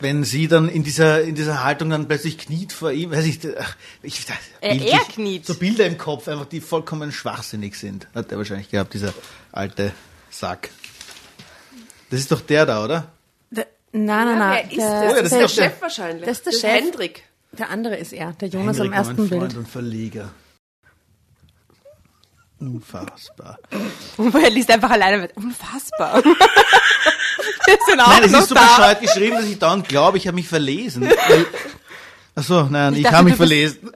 [0.00, 3.40] wenn sie dann in dieser, in dieser Haltung dann plötzlich kniet vor ihm, weiß ich,
[3.58, 4.24] ach, ich
[4.60, 5.46] Äh, bildlich- er kniet.
[5.46, 9.12] So Bilder im Kopf, einfach die vollkommen schwachsinnig sind, hat er wahrscheinlich gehabt, dieser
[9.52, 9.92] alte
[10.30, 10.70] Sack.
[12.10, 13.12] Das ist doch der da, oder?
[13.50, 14.68] Der, nein, nein, Ja, nein.
[14.70, 15.12] wer ist der, das?
[15.12, 16.24] Oh ja, das der ist doch der- Chef wahrscheinlich.
[16.26, 16.70] das ist der das Chef.
[16.70, 17.24] Hendrik.
[17.52, 19.56] Der andere ist er, der Jonas Henrik am war mein ersten Freund Bild.
[19.56, 20.30] und Verleger.
[22.60, 23.58] Unfassbar.
[24.16, 25.36] Und er liest einfach alleine mit.
[25.36, 26.22] Unfassbar.
[27.86, 28.60] Sind auch Nein, es ist so da.
[28.66, 31.02] bescheuert geschrieben, dass ich dann glaube, ich habe mich verlesen.
[31.08, 31.46] Weil-
[32.34, 33.90] Ach so, nein, ich, dachte, habe mich verlesen.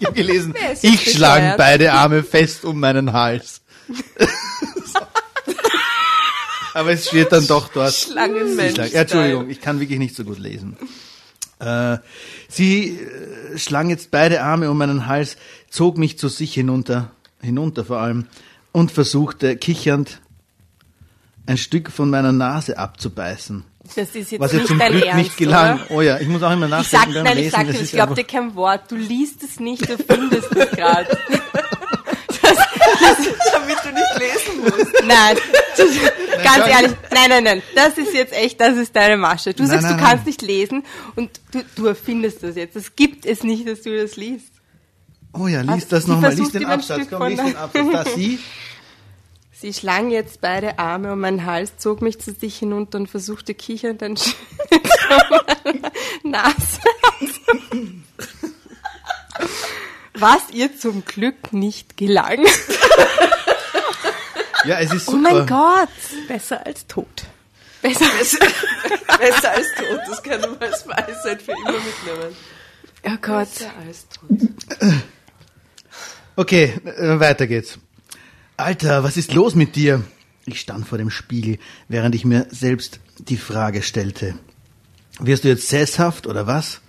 [0.00, 1.56] ich habe gelesen, ich schlang bescheuert?
[1.56, 3.60] beide Arme fest um meinen Hals.
[6.74, 7.94] Aber es steht dann doch dort.
[7.94, 8.76] Schlangenmensch.
[8.76, 10.76] Ja, Entschuldigung, ich kann wirklich nicht so gut lesen.
[11.60, 11.98] Äh,
[12.48, 15.36] sie äh, schlang jetzt beide Arme um meinen Hals,
[15.70, 18.26] zog mich zu sich hinunter, hinunter vor allem,
[18.72, 20.20] und versuchte kichernd
[21.48, 23.64] ein Stück von meiner Nase abzubeißen.
[23.96, 25.80] Das ist jetzt Was nicht zum dein Glück Ernst, nicht gelang.
[25.80, 25.90] Oder?
[25.90, 27.92] Oh ja, ich muss auch immer Ich nachdenken sag, beim nein, ich sag ich ist
[27.92, 28.90] glaub einfach- dir kein Wort.
[28.90, 31.18] Du liest es nicht, du findest es gerade.
[33.52, 34.92] Damit du nicht lesen musst.
[35.06, 35.36] Nein,
[36.44, 39.54] ganz ehrlich, nein, nein, nein, das ist jetzt echt, das ist deine Masche.
[39.54, 40.24] Du Nein, sagst, nein, du kannst nein.
[40.26, 40.84] nicht lesen
[41.16, 42.76] und du, du erfindest das jetzt.
[42.76, 44.52] Es gibt es nicht, dass du das liest.
[45.32, 47.56] Oh ja, lies Also, das nochmal, lies versucht den Absatz, komm, von lies der- den
[47.56, 48.04] Absatz.
[48.04, 48.38] Da, sie,
[49.60, 53.54] Sie schlang jetzt beide Arme um meinen Hals, zog mich zu sich hinunter und versuchte
[53.54, 54.36] kichernd ein von
[55.64, 55.92] meiner
[56.22, 56.80] Nase.
[60.14, 62.46] Was ihr zum Glück nicht gelang.
[64.64, 65.18] ja, es ist super.
[65.18, 65.88] Oh mein Gott.
[66.28, 67.24] Besser als tot.
[67.82, 68.04] Besser
[69.18, 72.36] Besser als tot, das kann man als Weisheit für immer mitnehmen.
[73.02, 73.48] Oh Gott.
[73.48, 74.94] Besser als tot.
[76.36, 77.76] Okay, äh, weiter geht's.
[78.58, 80.02] Alter, was ist los mit dir?
[80.44, 84.34] Ich stand vor dem Spiegel, während ich mir selbst die Frage stellte.
[85.20, 86.80] Wirst du jetzt sesshaft oder was?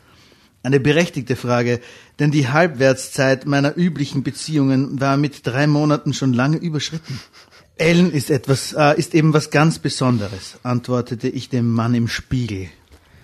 [0.63, 1.79] Eine berechtigte Frage,
[2.17, 7.19] denn die Halbwertszeit meiner üblichen Beziehungen war mit drei Monaten schon lange überschritten.
[7.77, 12.69] Ellen ist etwas, äh, ist eben was ganz Besonderes, antwortete ich dem Mann im Spiegel.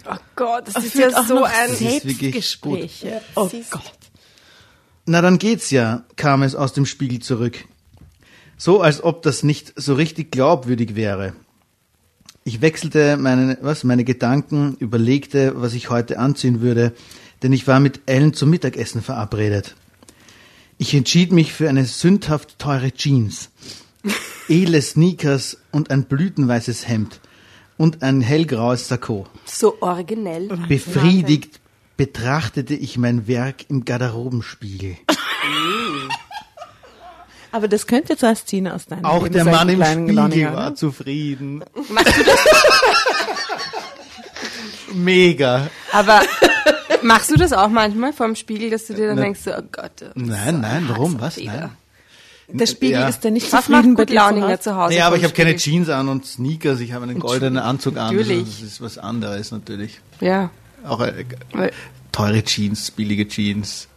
[0.07, 1.71] Oh Gott, das ist Führt ja auch so ein...
[1.71, 3.21] ist wirklich Selbstgespräche.
[3.35, 3.91] Oh Gott.
[5.07, 7.65] Na, dann geht's ja, kam es aus dem Spiegel zurück.
[8.57, 11.33] So, als ob das nicht so richtig glaubwürdig wäre.
[12.43, 16.93] Ich wechselte meine, was, meine Gedanken, überlegte, was ich heute anziehen würde,
[17.41, 19.75] denn ich war mit Ellen zum Mittagessen verabredet.
[20.77, 23.49] Ich entschied mich für eine sündhaft teure Jeans,
[24.47, 27.19] edle Sneakers und ein blütenweißes Hemd
[27.77, 29.25] und ein hellgraues Sakko.
[29.45, 30.47] So originell.
[30.67, 31.59] Befriedigt
[31.97, 34.97] betrachtete ich mein Werk im Garderobenspiegel.
[37.55, 40.53] Aber das könnte jetzt als Szene aus deinem Auch Leben der Mann im Spiegel Gloniger,
[40.53, 40.75] war ne?
[40.75, 41.63] zufrieden.
[41.89, 42.39] Machst du das?
[44.93, 45.69] Mega.
[45.93, 46.21] Aber
[47.01, 49.61] machst du das auch manchmal vorm Spiegel, dass du dir dann Na- denkst, so, oh
[49.71, 49.91] Gott.
[50.15, 51.21] Nein, nein, warum?
[51.21, 51.37] Was?
[51.37, 51.71] Nein.
[52.49, 53.07] Der Spiegel Ja.
[53.07, 54.93] ist der nicht Was zufrieden gut dir zu Hause?
[54.93, 55.55] Nee, aber ich habe keine?
[55.55, 58.13] Jeans an und Sneakers, ich habe einen goldenen Anzug an.
[58.17, 58.43] Natürlich.
[58.49, 60.01] Das ist was anderes natürlich.
[60.19, 60.49] Ja.
[60.85, 61.23] Auch äh,
[62.11, 63.87] teure Jeans, billige Jeans.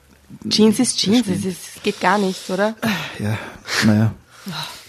[0.49, 2.77] Jeans ist Jeans, ist, das geht gar nicht, oder?
[3.19, 3.39] Ja,
[3.85, 4.15] naja.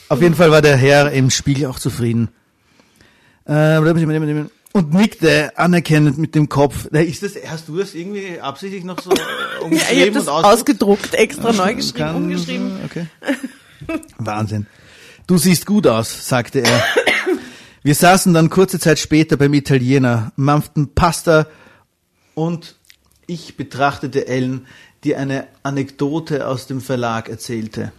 [0.09, 2.29] Auf jeden Fall war der Herr im Spiegel auch zufrieden.
[3.45, 6.85] Äh, Und nickte anerkennend mit dem Kopf.
[6.85, 10.23] Ist das, hast du das irgendwie absichtlich noch so äh, Ja, ich habe umgeschrieben das
[10.23, 11.03] und ausgedruckt?
[11.03, 12.79] ausgedruckt, extra neu geschrieben, Kann- umgeschrieben.
[12.85, 13.07] Okay.
[14.17, 14.67] Wahnsinn.
[15.27, 16.83] Du siehst gut aus, sagte er.
[17.81, 21.47] Wir saßen dann kurze Zeit später beim Italiener, mampften Pasta
[22.33, 22.75] und
[23.25, 24.65] ich betrachtete Ellen,
[25.03, 27.91] die eine Anekdote aus dem Verlag erzählte.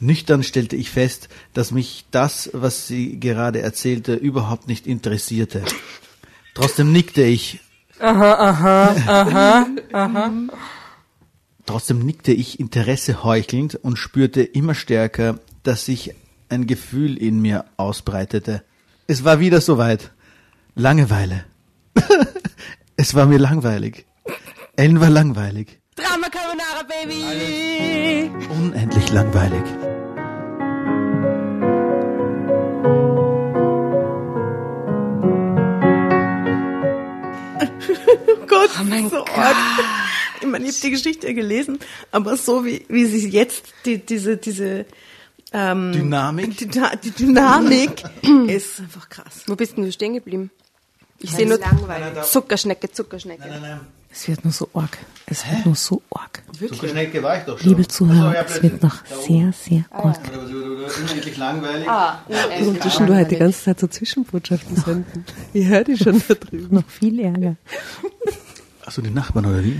[0.00, 5.62] Nüchtern stellte ich fest, dass mich das, was sie gerade erzählte, überhaupt nicht interessierte.
[6.54, 7.60] Trotzdem nickte ich.
[11.66, 16.14] Trotzdem nickte ich Interesse heuchelnd und spürte immer stärker, dass sich
[16.48, 18.64] ein Gefühl in mir ausbreitete.
[19.06, 20.10] Es war wieder soweit.
[20.74, 21.44] Langeweile.
[22.96, 24.06] es war mir langweilig.
[24.76, 25.80] Ellen war langweilig.
[25.96, 28.30] Drama Carbonara, Baby!
[28.50, 29.62] Unendlich langweilig.
[38.26, 39.56] Oh Gott, Oh mein so Gott.
[40.40, 41.78] Ich meine, ich habe die Geschichte ja gelesen,
[42.12, 44.86] aber so wie, wie sie jetzt die, diese, diese
[45.52, 46.56] ähm, Dynamik?
[46.56, 48.02] Die, die Dynamik
[48.46, 49.42] ist einfach krass.
[49.46, 50.50] Wo bist denn du stehen geblieben?
[51.18, 52.22] Ich sehe nur langweilig.
[52.24, 53.46] Zuckerschnecke, Zuckerschnecke.
[53.46, 53.80] Nein, nein.
[54.12, 54.98] Es wird nur so arg.
[55.26, 56.42] Es wird nur so arg.
[56.58, 57.68] Zuckerschnecke war ich doch schon.
[57.68, 60.18] Liebe Zuhörer, so, ja, es wird noch sehr, sehr arg.
[60.32, 61.86] Unendlich langweilig.
[62.66, 65.24] Und zwischendurch die ganze Zeit so Zwischenbotschaften senden.
[65.52, 66.74] Ich höre die schon da drüben.
[66.74, 67.56] Noch viel ärger.
[68.84, 69.78] Achso, die Nachbarn oder wie?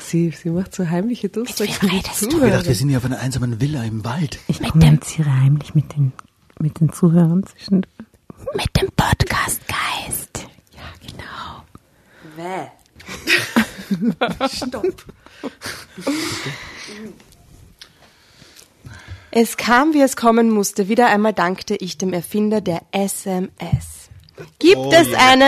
[0.00, 1.74] Sie, sie macht so heimliche Durchsagen.
[1.82, 2.28] wem redest du?
[2.28, 4.38] Ich hab gedacht, wir sind hier auf einer einsamen Villa im Wald.
[4.48, 6.12] Ich kommuniziere heimlich mit den,
[6.58, 7.92] mit den Zuhörern zwischendurch.
[8.54, 10.46] Mit dem Podcast-Geist.
[10.74, 11.64] Ja, genau.
[12.36, 12.68] Wäh.
[14.48, 15.04] Stopp.
[19.38, 20.88] Es kam, wie es kommen musste.
[20.88, 24.08] Wieder einmal dankte ich dem Erfinder der SMS.
[24.58, 25.18] Gibt Oh es ja.
[25.18, 25.44] eine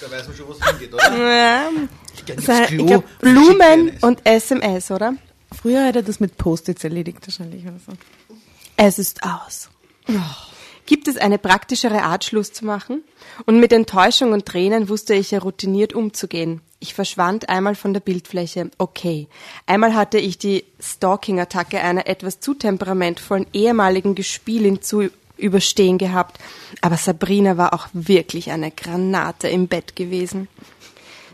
[0.00, 1.18] Da weiß man schon, wo es hingeht, oder?
[1.18, 1.70] ja,
[2.14, 5.14] Ich geh so, aufs ich Klo, glaub, schick Blumen und SMS, oder?
[5.52, 7.92] Früher hat er das mit Post-its erledigt wahrscheinlich oder so.
[8.76, 9.68] Es ist aus.
[10.86, 13.02] Gibt es eine praktischere Art, Schluss zu machen?
[13.46, 16.60] Und mit Enttäuschung und Tränen wusste ich ja routiniert umzugehen.
[16.82, 18.68] Ich verschwand einmal von der Bildfläche.
[18.76, 19.28] Okay.
[19.66, 26.40] Einmal hatte ich die Stalking-Attacke einer etwas zu temperamentvollen ehemaligen Gespielin zu überstehen gehabt.
[26.80, 30.48] Aber Sabrina war auch wirklich eine Granate im Bett gewesen.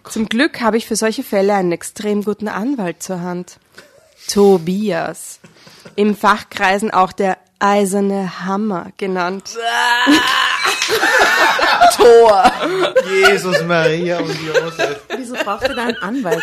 [0.05, 3.59] Zum Glück habe ich für solche Fälle einen extrem guten Anwalt zur Hand.
[4.29, 5.41] Tobias.
[5.97, 9.57] Im Fachkreisen auch der eiserne Hammer genannt.
[11.97, 12.53] Tor.
[13.09, 15.01] Jesus, Maria und Josef.
[15.17, 16.43] Wieso braucht er da einen Anwalt?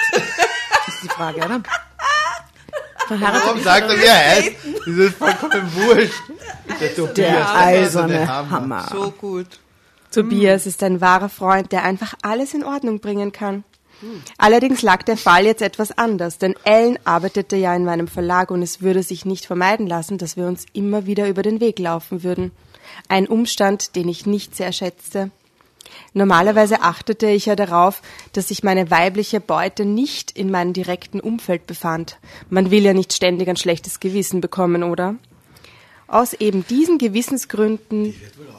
[0.88, 1.62] Ist die Frage, oder?
[3.08, 4.52] Verheiratet Warum sagt er, wie er heißt?
[4.86, 6.24] Das ist vollkommen wurscht.
[6.80, 8.88] Der Tobias, der eiserne Hammer.
[8.92, 9.48] So gut.
[10.12, 13.64] Tobias ist ein wahrer Freund, der einfach alles in Ordnung bringen kann.
[14.38, 18.62] Allerdings lag der Fall jetzt etwas anders, denn Ellen arbeitete ja in meinem Verlag und
[18.62, 22.24] es würde sich nicht vermeiden lassen, dass wir uns immer wieder über den Weg laufen
[22.24, 22.52] würden.
[23.08, 25.32] Ein Umstand, den ich nicht sehr schätzte.
[26.14, 28.02] Normalerweise achtete ich ja darauf,
[28.34, 32.18] dass sich meine weibliche Beute nicht in meinem direkten Umfeld befand.
[32.50, 35.16] Man will ja nicht ständig ein schlechtes Gewissen bekommen, oder?
[36.08, 38.14] Aus eben diesen Gewissensgründen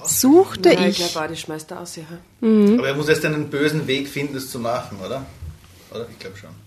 [0.04, 2.04] suchte Ja, ich ich glaube, die schmeißt er aus, ja.
[2.40, 5.24] Aber er muss erst einen bösen Weg finden, das zu machen, oder?
[5.90, 6.06] Oder?
[6.10, 6.50] Ich glaube schon.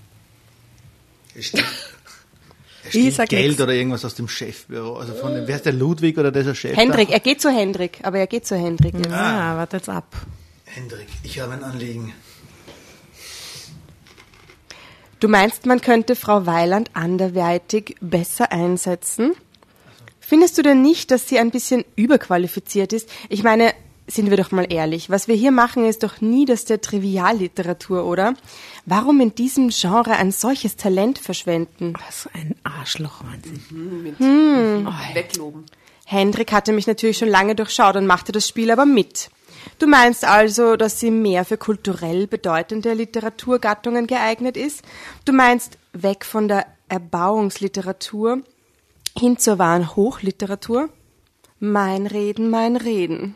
[1.36, 3.62] Er stiehlt, er Ich stiehlt sag Geld nix.
[3.62, 4.97] oder irgendwas aus dem Chefbüro.
[4.97, 6.75] Also von dem, wer ist der Ludwig oder dieser Chef?
[6.75, 8.93] Hendrik, er geht zu Hendrik, aber er geht zu Hendrik.
[8.95, 9.12] jetzt.
[9.12, 10.06] Ah, warte jetzt ab.
[10.12, 10.71] Da?
[10.73, 12.13] Hendrik, ich habe ein Anliegen.
[15.19, 19.34] Du meinst, man könnte Frau Weiland anderweitig besser einsetzen?
[20.19, 23.10] Findest du denn nicht, dass sie ein bisschen überqualifiziert ist?
[23.30, 23.73] Ich meine,
[24.09, 28.05] sind wir doch mal ehrlich, was wir hier machen, ist doch nie das der Trivialliteratur,
[28.05, 28.33] oder?
[28.85, 31.93] Warum in diesem Genre ein solches Talent verschwenden?
[32.05, 34.03] Was ein Arschloch, Wahnsinn.
[34.03, 34.87] Mit Hm.
[35.13, 35.65] Wegloben.
[36.05, 39.29] Hendrik hatte mich natürlich schon lange durchschaut und machte das Spiel aber mit.
[39.77, 44.83] Du meinst also, dass sie mehr für kulturell bedeutende Literaturgattungen geeignet ist?
[45.25, 48.41] Du meinst weg von der Erbauungsliteratur
[49.17, 50.89] hin zur wahren Hochliteratur?
[51.59, 53.35] Mein Reden, mein Reden.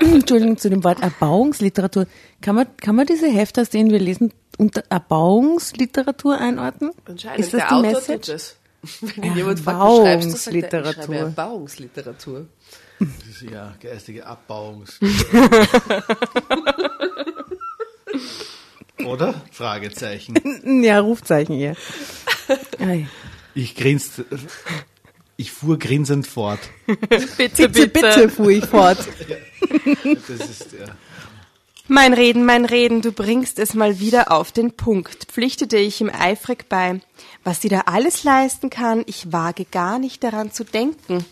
[0.00, 2.06] Entschuldigung, zu dem Wort Erbauungsliteratur.
[2.40, 6.92] Kann man, kann man diese Hefte, aus denen wir lesen, unter Erbauungsliteratur einordnen?
[7.04, 7.40] Anscheinend.
[7.40, 8.26] Ist das der die Autor Message?
[8.26, 8.56] tut das.
[9.00, 11.16] Wenn ihn jemand fragt, was schreibst du, sagt er, ich schreibe Erbauungsliteratur.
[11.16, 12.46] Erbauungsliteratur.
[12.98, 14.98] Das ist ja geistige Abbauungs.
[19.04, 19.34] oder?
[19.52, 20.82] Fragezeichen.
[20.82, 21.76] Ja, Rufzeichen hier.
[22.78, 23.06] Ei.
[23.54, 24.24] Ich grinste.
[25.36, 26.60] Ich fuhr grinsend fort.
[27.36, 28.98] Bitte, Bitte, bitte, fuhr ich fort.
[30.28, 30.86] Das ist ja.
[31.88, 36.10] Mein Reden, mein Reden, du bringst es mal wieder auf den Punkt, pflichtete ich ihm
[36.10, 37.00] eifrig bei.
[37.44, 41.24] Was sie da alles leisten kann, ich wage gar nicht daran zu denken.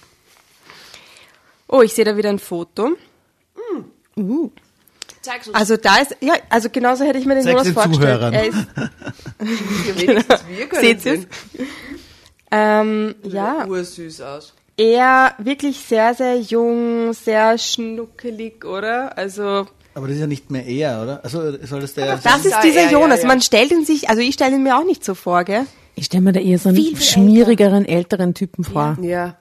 [1.67, 2.97] Oh, ich sehe da wieder ein Foto.
[4.17, 4.51] Uh.
[5.23, 5.57] Zeig's uns.
[5.57, 8.21] Also da ist, ja, also genauso hätte ich mir den Zeig's Jonas den vorgestellt.
[8.21, 8.35] Zuhörern.
[8.35, 10.29] Er ist,
[10.71, 11.27] können Seht sehen.
[12.55, 13.67] Ähm, ja, Ja.
[13.67, 14.55] Ursüß aus.
[14.77, 19.17] er wirklich sehr, sehr jung, sehr schnuckelig, oder?
[19.17, 21.25] Also, Aber das ist ja nicht mehr er, oder?
[21.25, 22.17] Also soll das der.
[22.17, 23.23] das ist ja dieser er, ja, Jonas.
[23.23, 23.29] ja.
[23.29, 25.67] Man stellt ihn sich, also ich stelle ihn mir auch nicht so vor, gell?
[25.97, 28.97] Ich stelle mir da eher so einen Viel, viel schmierigeren, älteren Typen vor.
[29.01, 29.37] Ja.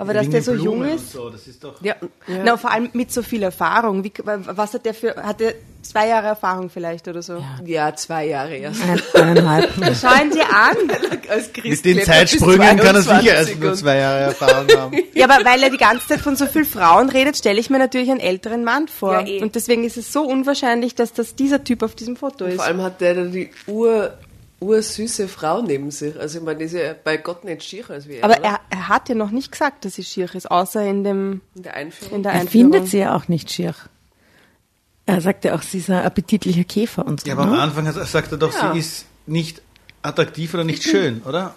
[0.00, 1.10] Aber dass der so Blumen jung ist.
[1.10, 1.82] So, das ist doch.
[1.82, 1.96] Ja.
[2.28, 2.42] ja.
[2.44, 4.04] Na, vor allem mit so viel Erfahrung.
[4.04, 7.42] Wie, was hat der für, hat der zwei Jahre Erfahrung vielleicht oder so?
[7.64, 8.80] ja, zwei Jahre erst.
[8.80, 9.72] Ein, eineinhalb.
[10.00, 10.76] Schau ihn dir an.
[11.28, 14.98] Als Mit den Zeitsprüngen kann er sicher 22 erst nur zwei Jahre Erfahrung haben.
[15.14, 17.78] Ja, aber weil er die ganze Zeit von so vielen Frauen redet, stelle ich mir
[17.78, 19.14] natürlich einen älteren Mann vor.
[19.14, 19.42] Ja, eh.
[19.42, 22.56] Und deswegen ist es so unwahrscheinlich, dass das dieser Typ auf diesem Foto ist.
[22.56, 24.12] Vor allem hat der da die ur,
[24.60, 26.18] ursüße Frau neben sich.
[26.18, 28.24] Also ich meine, die ist ja bei Gott nicht schier als wir.
[28.24, 31.40] Aber er, er hat ja noch nicht gesagt, dass sie schier ist, außer in dem
[31.54, 32.16] in der Einführung.
[32.16, 32.72] in der Er Einführung.
[32.72, 33.74] findet sie ja auch nicht schier.
[35.06, 37.26] Er sagt ja auch, sie ist ein appetitlicher Käfer und so.
[37.28, 37.60] Ja, aber am ne?
[37.60, 38.72] Anfang hat- sagt er doch, Ja.
[38.72, 39.62] sie ist nicht
[40.02, 41.54] attraktiv oder nicht schön, oder?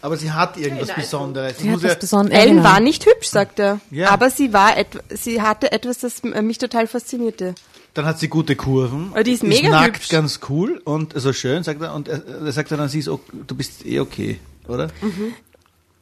[0.00, 1.04] Aber sie hat irgendwas Ja, nein.
[1.04, 1.56] Besonderes.
[1.58, 2.38] Sie Sie hat ja, was Besonderes.
[2.44, 3.80] Ellen war nicht hübsch, sagt er.
[3.90, 4.10] Ja.
[4.10, 4.72] Aber sie war
[5.10, 7.54] sie hatte etwas, das mich total faszinierte.
[7.94, 9.08] Dann hat sie gute Kurven.
[9.12, 10.08] Aber die ist mega nackt hübsch.
[10.08, 11.94] ganz cool und so schön, sagt er.
[11.94, 14.38] Und er, er sagt dann, sie ist, ok- du bist eh okay,
[14.68, 14.88] oder?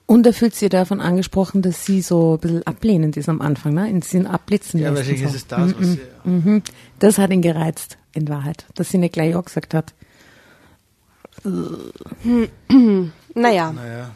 [0.07, 3.75] Und er fühlt sich davon angesprochen, dass sie so ein bisschen ablehnend ist am Anfang,
[3.75, 3.89] ne?
[3.89, 5.27] In sie abblitzen Ja, wahrscheinlich so.
[5.29, 6.63] ist es das, was sie, Mhm.
[6.99, 9.95] Das hat ihn gereizt, in Wahrheit, dass sie nicht gleich ja gesagt hat.
[13.35, 13.73] Naja.
[13.73, 14.11] naja.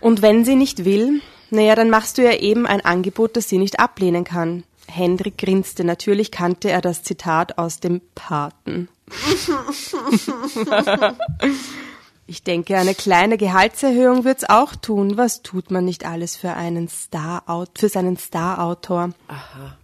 [0.00, 1.20] Und wenn sie nicht will,
[1.50, 4.62] naja, dann machst du ihr eben ein Angebot, das sie nicht ablehnen kann.
[4.88, 5.84] Hendrik grinste.
[5.84, 8.88] Natürlich kannte er das Zitat aus dem Paten.
[12.26, 15.16] ich denke, eine kleine Gehaltserhöhung wird's auch tun.
[15.16, 19.10] Was tut man nicht alles für einen Star für seinen Starautor?
[19.28, 19.76] Aha.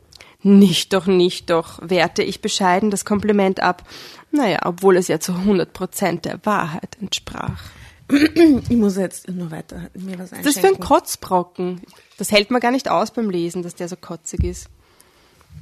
[0.42, 3.82] Nicht doch, nicht doch, wehrte ich bescheiden das Kompliment ab.
[4.30, 7.62] Naja, obwohl es ja zu 100 Prozent der Wahrheit entsprach.
[8.10, 10.44] Ich muss jetzt noch weiter mir was einschenken.
[10.44, 11.80] Das ist für ein Kotzbrocken.
[12.18, 14.68] Das hält man gar nicht aus beim Lesen, dass der so kotzig ist.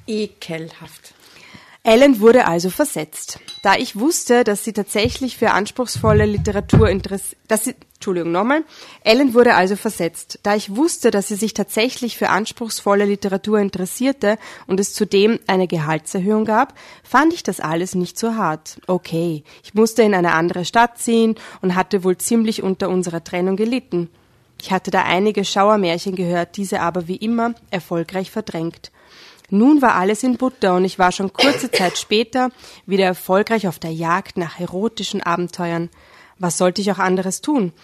[0.06, 1.14] Ekelhaft.
[1.84, 3.40] Ellen wurde also versetzt.
[3.64, 7.36] Da ich wusste, dass sie tatsächlich für anspruchsvolle Literatur interessiert,
[7.94, 8.62] Entschuldigung, nochmal.
[9.02, 10.38] Ellen wurde also versetzt.
[10.44, 14.38] Da ich wusste, dass sie sich tatsächlich für anspruchsvolle Literatur interessierte
[14.68, 18.80] und es zudem eine Gehaltserhöhung gab, fand ich das alles nicht so hart.
[18.86, 23.56] Okay, ich musste in eine andere Stadt ziehen und hatte wohl ziemlich unter unserer Trennung
[23.56, 24.08] gelitten.
[24.60, 28.92] Ich hatte da einige Schauermärchen gehört, diese aber wie immer erfolgreich verdrängt.
[29.54, 32.48] Nun war alles in Butter und ich war schon kurze Zeit später
[32.86, 35.90] wieder erfolgreich auf der Jagd nach erotischen Abenteuern.
[36.38, 37.74] Was sollte ich auch anderes tun?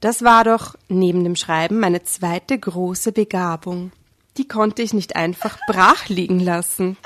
[0.00, 3.92] Das war doch neben dem Schreiben meine zweite große Begabung.
[4.38, 6.96] Die konnte ich nicht einfach brach liegen lassen.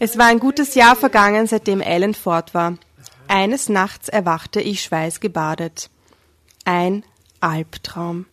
[0.00, 2.76] Es war ein gutes Jahr vergangen, seitdem Ellen fort war.
[3.28, 5.90] Eines Nachts erwachte ich schweißgebadet.
[6.64, 7.04] Ein
[7.38, 8.26] Albtraum.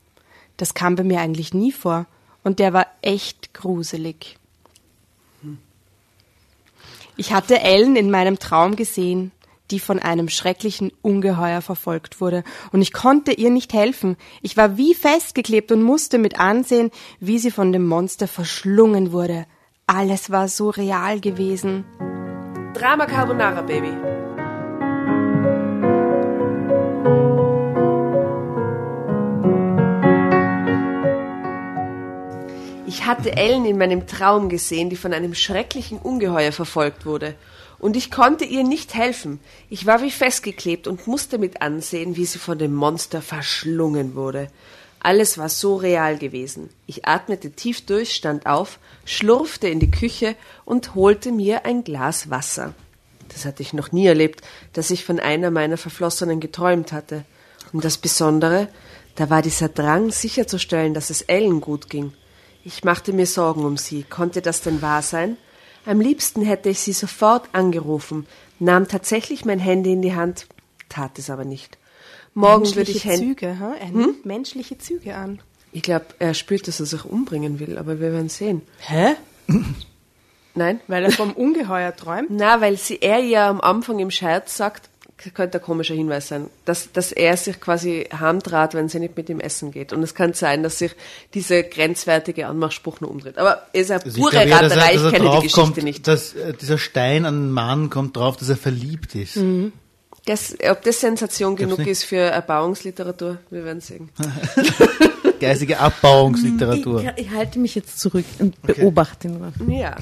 [0.57, 2.07] Das kam bei mir eigentlich nie vor.
[2.43, 4.37] Und der war echt gruselig.
[7.17, 9.31] Ich hatte Ellen in meinem Traum gesehen,
[9.69, 14.17] die von einem schrecklichen Ungeheuer verfolgt wurde, und ich konnte ihr nicht helfen.
[14.41, 19.45] Ich war wie festgeklebt und musste mit ansehen, wie sie von dem Monster verschlungen wurde.
[19.87, 21.85] Alles war so real gewesen.
[22.73, 24.20] Drama Carbonara, Baby.
[32.93, 37.35] Ich hatte Ellen in meinem Traum gesehen, die von einem schrecklichen Ungeheuer verfolgt wurde.
[37.79, 39.39] Und ich konnte ihr nicht helfen.
[39.69, 44.49] Ich war wie festgeklebt und musste mit ansehen, wie sie von dem Monster verschlungen wurde.
[44.99, 46.69] Alles war so real gewesen.
[46.85, 50.35] Ich atmete tief durch, stand auf, schlurfte in die Küche
[50.65, 52.73] und holte mir ein Glas Wasser.
[53.29, 54.41] Das hatte ich noch nie erlebt,
[54.73, 57.23] dass ich von einer meiner Verflossenen geträumt hatte.
[57.71, 58.67] Und das Besondere,
[59.15, 62.11] da war dieser Drang, sicherzustellen, dass es Ellen gut ging.
[62.63, 64.03] Ich machte mir Sorgen um sie.
[64.03, 65.37] Konnte das denn wahr sein?
[65.85, 68.27] Am liebsten hätte ich sie sofort angerufen,
[68.59, 70.47] nahm tatsächlich mein Handy in die Hand,
[70.89, 71.79] tat es aber nicht.
[72.33, 73.01] Morgen würde ich.
[73.01, 73.73] Züge, ha?
[73.79, 75.41] Er nimmt menschliche Züge an.
[75.71, 78.61] Ich glaube, er spürt, dass er sich umbringen will, aber wir werden sehen.
[78.79, 79.15] Hä?
[80.53, 80.81] Nein?
[80.87, 82.29] Weil er vom Ungeheuer träumt?
[82.29, 84.89] Na, weil sie er ja am Anfang im Scherz sagt,
[85.29, 89.29] könnte ein komischer Hinweis sein, dass, dass er sich quasi harmtrat, wenn sie nicht mit
[89.29, 89.93] ihm essen geht.
[89.93, 90.95] Und es kann sein, dass sich
[91.33, 93.37] dieser grenzwertige Anmachspruch nur umdreht.
[93.37, 95.83] Aber es ist eine Also ich pure glaube er, Raterei, ich kenne die Geschichte kommt,
[95.83, 96.07] nicht.
[96.07, 99.37] Dass äh, dieser Stein an den Mann kommt drauf, dass er verliebt ist.
[99.37, 99.73] Mhm.
[100.25, 101.89] Das, ob das Sensation genug nicht.
[101.89, 104.09] ist für Erbauungsliteratur, wir werden sehen.
[105.39, 107.03] Geistige Abbauungsliteratur.
[107.17, 109.51] Ich, ich halte mich jetzt zurück und beobachte nur.
[109.67, 109.95] Ja.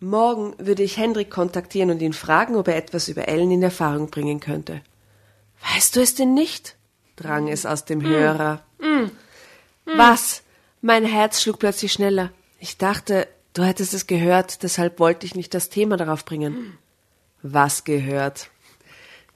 [0.00, 4.10] Morgen würde ich Hendrik kontaktieren und ihn fragen, ob er etwas über Ellen in Erfahrung
[4.10, 4.80] bringen könnte.
[5.74, 6.76] Weißt du es denn nicht?
[7.16, 8.62] drang es aus dem Hörer.
[9.84, 10.42] Was?
[10.80, 12.30] Mein Herz schlug plötzlich schneller.
[12.58, 16.78] Ich dachte, du hättest es gehört, deshalb wollte ich nicht das Thema darauf bringen.
[17.42, 18.48] Was gehört?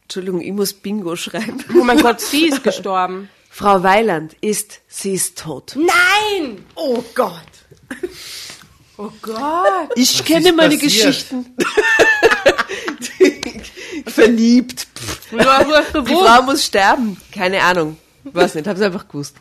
[0.02, 1.62] Entschuldigung, ich muss Bingo schreiben.
[1.78, 3.28] Oh mein Gott, sie ist gestorben.
[3.50, 5.76] Frau Weiland ist, sie ist tot.
[5.76, 6.64] Nein!
[6.74, 7.42] Oh Gott.
[8.96, 9.90] Oh Gott!
[9.96, 11.04] Ich kenne ist meine passiert?
[11.04, 11.56] Geschichten.
[14.06, 14.86] Verliebt.
[15.32, 17.20] Die Frau muss sterben.
[17.32, 17.96] Keine Ahnung.
[18.24, 19.36] Weiß nicht, hab's einfach gewusst.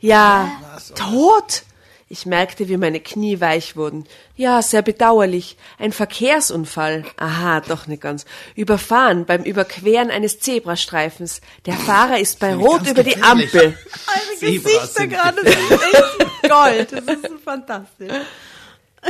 [0.00, 0.50] Ja,
[0.94, 1.62] tot.
[2.10, 4.06] Ich merkte, wie meine Knie weich wurden.
[4.34, 5.58] Ja, sehr bedauerlich.
[5.78, 7.04] Ein Verkehrsunfall.
[7.18, 8.24] Aha, doch nicht ganz.
[8.54, 11.42] Überfahren beim Überqueren eines Zebrastreifens.
[11.66, 13.22] Der Fahrer ist bei Rot über die.
[13.22, 13.76] Ampel.
[14.38, 16.92] Zebras sind gerade, das ist echt Gold.
[16.92, 18.12] Das ist fantastisch.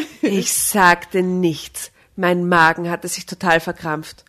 [0.22, 1.90] Ich sagte nichts.
[2.16, 4.24] Mein Magen hatte sich total verkrampft.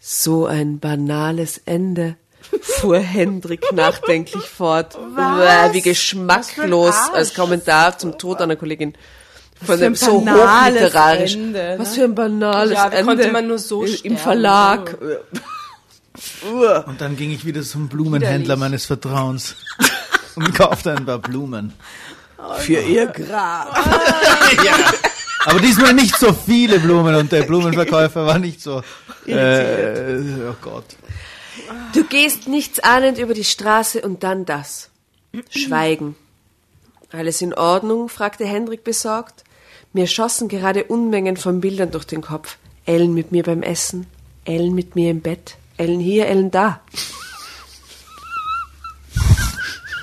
[0.00, 2.16] So ein banales Ende,
[2.62, 4.96] fuhr Hendrik nachdenklich fort.
[5.14, 5.74] Was?
[5.74, 8.94] Wie geschmacklos als Kommentar zum Tod einer Kollegin.
[9.58, 11.34] Von für ein dem so banales hochliterarisch.
[11.34, 11.74] Ende, ne?
[11.78, 13.04] Was für ein banales Ja, Ende.
[13.04, 14.16] konnte man nur so Im sterben?
[14.16, 14.96] Verlag.
[16.86, 19.56] Und dann ging ich wieder zum Blumenhändler meines Vertrauens
[20.36, 21.74] und kaufte ein paar Blumen.
[22.58, 23.76] Für ihr Grab.
[24.64, 24.76] ja.
[25.44, 28.82] Aber diesmal nicht so viele Blumen und der Blumenverkäufer war nicht so.
[29.26, 30.18] Äh,
[30.48, 30.84] oh Gott.
[31.94, 34.90] Du gehst nichts ahnend über die Straße und dann das.
[35.50, 36.16] Schweigen.
[37.10, 38.08] Alles in Ordnung?
[38.08, 39.44] fragte Hendrik besorgt.
[39.92, 42.56] Mir schossen gerade Unmengen von Bildern durch den Kopf.
[42.84, 44.06] Ellen mit mir beim Essen,
[44.44, 46.80] Ellen mit mir im Bett, Ellen hier, Ellen da.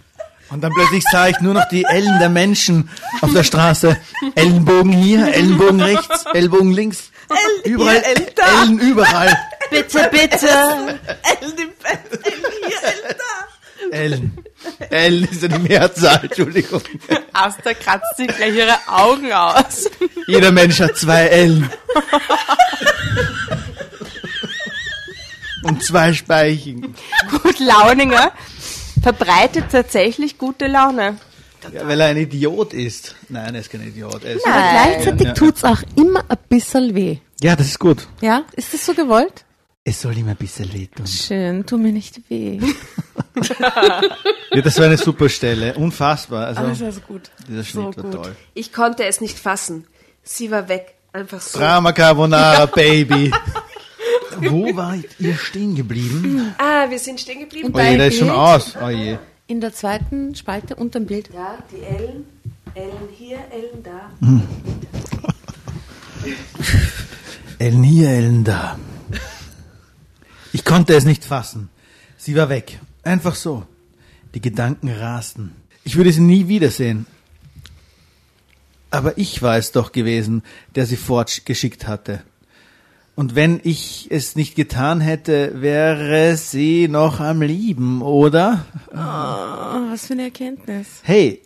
[0.55, 2.89] Und dann plötzlich sah ich nur noch die Ellen der Menschen
[3.21, 3.97] auf der Straße.
[4.37, 7.11] Ellenbogen hier, Ellenbogen rechts, Ellbogen links.
[7.29, 8.63] Ellen überall, hier, Ellen da.
[8.63, 9.39] Ellen überall.
[9.71, 10.47] Bitte, bitte.
[10.47, 13.97] Ellen im Bett, Ellen hier, Ellen da.
[13.97, 14.39] Ellen.
[14.91, 16.83] Ellen ist ja die Mehrzahl, Entschuldigung.
[17.33, 19.91] Asta kratzt sich gleich ihre Augen aus.
[20.29, 21.69] Jeder Mensch hat zwei Ellen.
[25.65, 26.95] Und zwei Speichen.
[27.43, 28.31] Gut Launinger
[29.05, 31.17] verbreitet tatsächlich gute Laune.
[31.73, 33.15] Ja, weil er ein Idiot ist.
[33.29, 34.23] Nein, er ist kein Idiot.
[34.25, 35.33] Er ist Aber gleichzeitig Ja.
[35.35, 37.19] tut's auch immer ein bisschen weh.
[37.41, 38.07] ja, das ist gut.
[38.21, 38.43] Ja?
[38.55, 39.45] Ist das so gewollt?
[39.87, 41.07] Es soll ihm ein bisschen wehtun.
[41.07, 42.59] Schön, tu mir nicht weh.
[43.61, 45.75] Ja, das war eine super Stelle.
[45.75, 46.47] Unfassbar.
[46.47, 47.31] Also, Alles ist gut.
[47.49, 48.23] dieser Schnitt so war gut.
[48.25, 48.37] toll.
[48.55, 49.87] Ich konnte es nicht fassen.
[50.23, 50.95] Sie war weg.
[51.13, 51.59] Einfach so.
[51.59, 53.31] Drama Carbonara, Baby.
[54.41, 56.55] Wo war ihr stehen geblieben?
[56.59, 57.73] Ah, wir sind stehen geblieben.
[57.73, 58.39] Oh je, der ist schon Bild?
[58.39, 58.77] aus.
[58.83, 59.19] Oh je.
[59.47, 61.31] In der zweiten Spalte unterm Bild.
[61.35, 62.25] Ja, die Ellen.
[62.75, 64.11] Ellen hier, Ellen da.
[67.59, 68.79] Ellen hier, Ellen da.
[70.53, 71.69] Ich konnte es nicht fassen.
[72.17, 72.81] Sie war weg.
[73.03, 73.65] Einfach so.
[74.35, 75.55] Die Gedanken rasten.
[75.85, 77.07] Ich würde sie nie wiedersehen.
[78.91, 80.43] Aber ich war es doch gewesen,
[80.75, 82.23] der sie fortgeschickt hatte.
[83.17, 88.65] Und wenn ich es nicht getan hätte, wäre sie noch am Lieben, oder?
[88.93, 90.87] Oh, was für eine Erkenntnis.
[91.05, 91.41] Hey,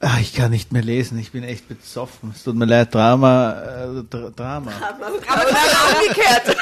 [0.00, 2.32] ah, ich kann nicht mehr lesen, ich bin echt besoffen.
[2.34, 4.72] Es tut mir leid, Drama, äh, Dr Drama.
[4.72, 6.56] Umgekehrt.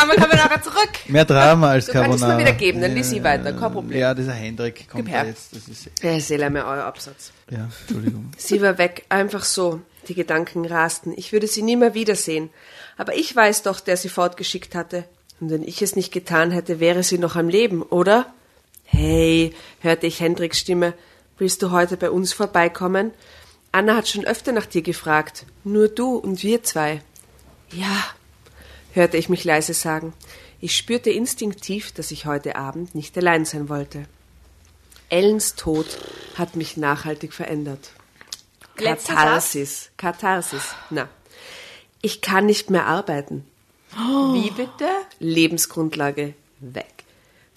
[0.00, 0.90] Aber kommen wir nachher zurück.
[1.08, 2.38] Mehr Drama als Du kannst es Carbonara.
[2.38, 3.98] mir wieder geben, dann lies sie weiter, kein Problem.
[3.98, 5.26] Ja, dieser Hendrik kommt Gib her.
[5.26, 5.54] jetzt.
[5.54, 7.32] Das ist, Ja, Seele mir euer Absatz.
[7.50, 8.30] ja, Entschuldigung.
[8.38, 9.80] Sie war weg, einfach so.
[10.08, 11.12] Die Gedanken rasten.
[11.16, 12.50] Ich würde sie nie mehr wiedersehen.
[13.02, 15.06] Aber ich weiß doch, der sie fortgeschickt hatte.
[15.40, 18.32] Und wenn ich es nicht getan hätte, wäre sie noch am Leben, oder?
[18.84, 20.94] Hey, hörte ich Hendriks Stimme.
[21.36, 23.10] Willst du heute bei uns vorbeikommen?
[23.72, 25.46] Anna hat schon öfter nach dir gefragt.
[25.64, 27.02] Nur du und wir zwei.
[27.72, 28.04] Ja,
[28.92, 30.12] hörte ich mich leise sagen.
[30.60, 34.04] Ich spürte instinktiv, dass ich heute Abend nicht allein sein wollte.
[35.08, 35.86] Ellens Tod
[36.36, 37.90] hat mich nachhaltig verändert.
[38.76, 39.90] Katharsis.
[39.96, 40.76] Katharsis.
[40.90, 41.08] Na.
[42.02, 43.44] Ich kann nicht mehr arbeiten.
[43.94, 44.88] Wie bitte?
[45.20, 47.04] Lebensgrundlage weg.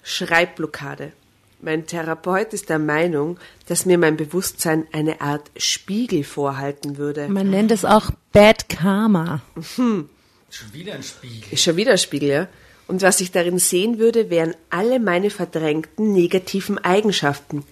[0.02, 1.12] Schreibblockade.
[1.60, 7.28] Mein Therapeut ist der Meinung, dass mir mein Bewusstsein eine Art Spiegel vorhalten würde.
[7.28, 9.40] Man nennt es auch Bad Karma.
[9.64, 11.52] Schon wieder ein Spiegel.
[11.52, 12.48] Ist schon wieder ein Spiegel, ja?
[12.86, 17.64] Und was ich darin sehen würde, wären alle meine verdrängten negativen Eigenschaften.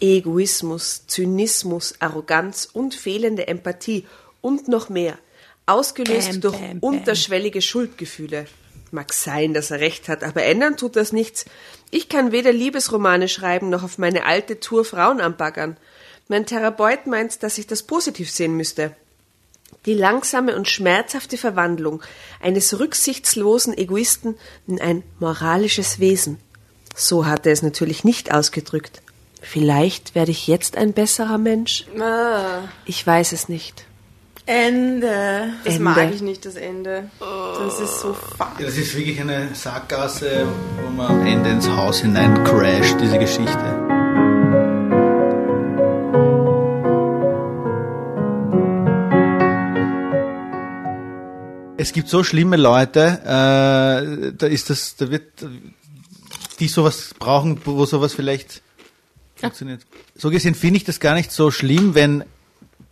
[0.00, 4.06] Egoismus, Zynismus, Arroganz und fehlende Empathie
[4.40, 5.18] und noch mehr.
[5.66, 6.90] Ausgelöst Bam, durch bam, bam.
[6.90, 8.46] unterschwellige Schuldgefühle.
[8.90, 11.46] Mag sein, dass er recht hat, aber ändern tut das nichts.
[11.90, 15.76] Ich kann weder Liebesromane schreiben noch auf meine alte Tour Frauen anbaggern.
[16.28, 18.94] Mein Therapeut meint, dass ich das positiv sehen müsste.
[19.86, 22.02] Die langsame und schmerzhafte Verwandlung
[22.40, 24.36] eines rücksichtslosen Egoisten
[24.66, 26.38] in ein moralisches Wesen.
[26.94, 29.02] So hat er es natürlich nicht ausgedrückt.
[29.42, 31.84] Vielleicht werde ich jetzt ein besserer Mensch?
[32.00, 33.84] Ah, Ich weiß es nicht.
[34.46, 35.54] Ende.
[35.64, 35.84] das Ende.
[35.84, 37.08] mag ich nicht, das Ende.
[37.18, 38.50] Das ist so fuck.
[38.58, 40.46] Ja, das ist wirklich eine Sackgasse,
[40.82, 43.80] wo man am Ende ins Haus hinein crasht, diese Geschichte.
[51.78, 55.24] Es gibt so schlimme Leute, äh, da ist das, da wird,
[56.60, 58.62] die sowas brauchen, wo sowas vielleicht
[59.36, 59.86] funktioniert.
[60.14, 62.24] So gesehen finde ich das gar nicht so schlimm, wenn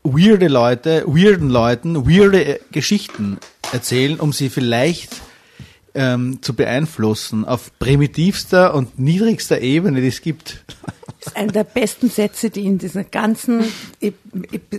[0.03, 3.39] weirde Leute, weirden Leuten weirde äh, Geschichten
[3.73, 5.21] erzählen, um sie vielleicht
[5.95, 10.65] ähm, zu beeinflussen auf primitivster und niedrigster Ebene, die es gibt.
[11.21, 13.65] Das ist einer der besten Sätze, die in dieser ganzen,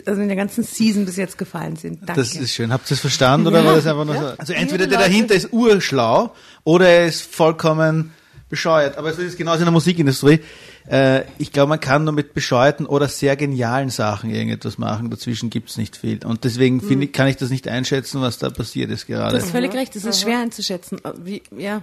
[0.06, 2.02] also in der ganzen Season bis jetzt gefallen sind.
[2.02, 2.22] Danke.
[2.22, 2.74] Das ist schön.
[2.74, 4.26] Habt ihr es verstanden oder war das einfach nur so?
[4.38, 8.12] Also entweder der dahinter ist urschlau oder er ist vollkommen
[8.54, 9.00] bescheuert.
[9.00, 10.40] Aber es ist genauso in der Musikindustrie.
[10.88, 15.10] Äh, ich glaube, man kann nur mit bescheuerten oder sehr genialen Sachen irgendetwas machen.
[15.10, 16.24] Dazwischen gibt's nicht viel.
[16.24, 19.36] Und deswegen finde ich, kann ich das nicht einschätzen, was da passiert ist gerade.
[19.36, 21.02] Du hast völlig recht, es ist schwer einzuschätzen.
[21.24, 21.82] Wie, ja,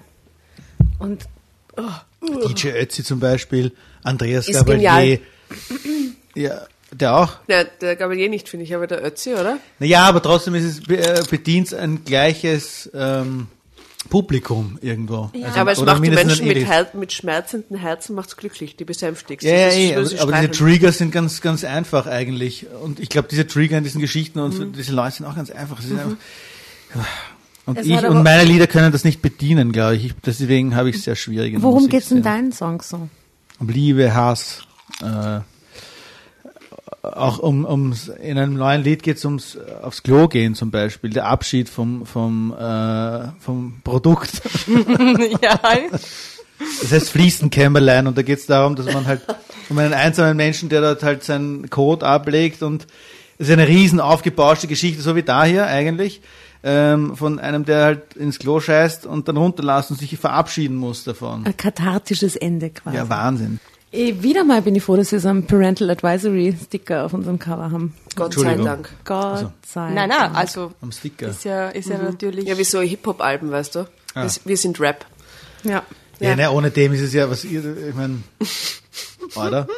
[1.00, 1.24] Und
[2.54, 3.72] DJ Ötzi zum Beispiel,
[4.04, 5.18] Andreas Ist Gabalier.
[6.36, 7.38] Ja, der auch.
[7.48, 9.58] Na, der Gabalier nicht, finde ich, aber der Ötzi, oder?
[9.80, 13.48] Naja, aber trotzdem ist es, äh, bedient ein gleiches ähm,
[14.08, 15.30] Publikum irgendwo.
[15.44, 16.56] Also, aber es macht die Menschen mit.
[16.66, 19.46] Her mit schmerzenden Herzen macht's glücklich, die besänftigst.
[19.46, 20.64] Ja, ja, ist eh, aber, aber diese.
[20.64, 22.66] Trigger sind ganz, ganz einfach eigentlich.
[22.82, 24.72] Und ich glaube, diese Trigger in diesen Geschichten und Mhm.
[24.72, 25.80] diese Leute sind auch ganz einfach.
[25.82, 26.16] Sind einfach
[27.66, 30.06] und Es ich und meine Lieder können das nicht bedienen, glaube ich.
[30.06, 30.14] ich.
[30.24, 31.54] Deswegen habe ich es sehr schwierig.
[31.60, 33.08] worum Musik geht's in deinen Songs so?
[33.58, 34.62] Um Liebe, Hass.
[35.02, 35.40] Äh,
[37.02, 41.10] auch um, ums, in einem neuen Lied geht es ums aufs Klo gehen zum Beispiel,
[41.10, 44.42] der Abschied vom, vom, äh, vom Produkt.
[45.42, 45.58] ja.
[46.82, 49.22] Das heißt Fliesenkämmerlein und da geht es darum, dass man halt
[49.70, 52.86] um einen einsamen Menschen, der dort halt seinen Code ablegt und
[53.38, 56.20] es ist eine riesen aufgebauschte Geschichte, so wie da hier eigentlich,
[56.62, 61.04] ähm, von einem, der halt ins Klo scheißt und dann runterlässt und sich verabschieden muss
[61.04, 61.46] davon.
[61.46, 62.96] Ein kathartisches Ende quasi.
[62.96, 63.58] Ja, Wahnsinn.
[63.92, 67.38] Eh, wieder mal bin ich froh, dass wir so einen Parental Advisory Sticker auf unserem
[67.40, 67.92] Cover haben.
[68.14, 68.54] Gott sei.
[68.54, 68.88] Dank.
[69.04, 71.28] Gott sei Nein, nein, also Am Sticker.
[71.28, 72.46] ist ja, ist ja natürlich.
[72.46, 73.80] Ja, wie so Hip-Hop-Alben, weißt du?
[74.14, 74.22] Ah.
[74.24, 75.04] Wir, wir sind Rap.
[75.64, 75.82] Ja.
[76.20, 76.36] Ja, Ja.
[76.36, 78.18] ne, ohne dem ist es ja, was ihr, ich meine,
[79.34, 79.66] oder?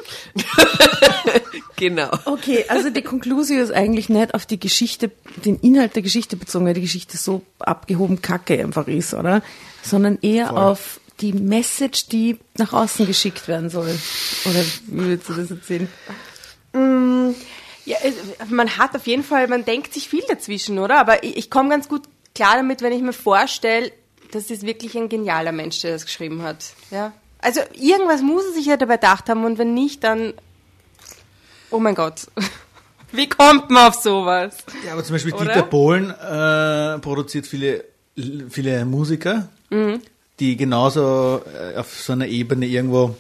[1.77, 2.11] Genau.
[2.27, 5.11] Okay, also die Conclusio ist eigentlich nicht auf die Geschichte,
[5.45, 9.43] den Inhalt der Geschichte bezogen, weil die Geschichte so abgehoben kacke einfach ist, oder?
[9.83, 10.59] Sondern eher Voll.
[10.59, 13.95] auf die Message, die nach außen geschickt werden soll.
[14.45, 15.89] Oder wie würdest du das erzählen?
[17.85, 20.99] Ja, es- man hat auf jeden Fall, man denkt sich viel dazwischen, oder?
[20.99, 22.03] Aber ich, ich komme ganz gut
[22.35, 23.91] klar damit, wenn ich mir vorstelle,
[24.31, 26.65] das ist wirklich ein genialer Mensch, der das geschrieben hat.
[26.91, 27.13] Ja.
[27.41, 30.33] Also irgendwas muss er sich ja dabei gedacht haben und wenn nicht, dann
[31.71, 32.27] oh mein Gott.
[33.13, 34.57] Wie kommt man auf sowas?
[34.87, 35.45] Ja, aber zum Beispiel Oder?
[35.47, 37.85] Dieter Bohlen äh, produziert viele,
[38.49, 39.49] viele Musiker,
[40.43, 43.15] die genauso äh, auf so einer Ebene irgendwo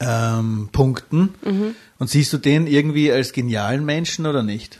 [0.00, 1.34] ähm, punkten.
[1.98, 4.78] Und siehst du den irgendwie als genialen Menschen oder nicht?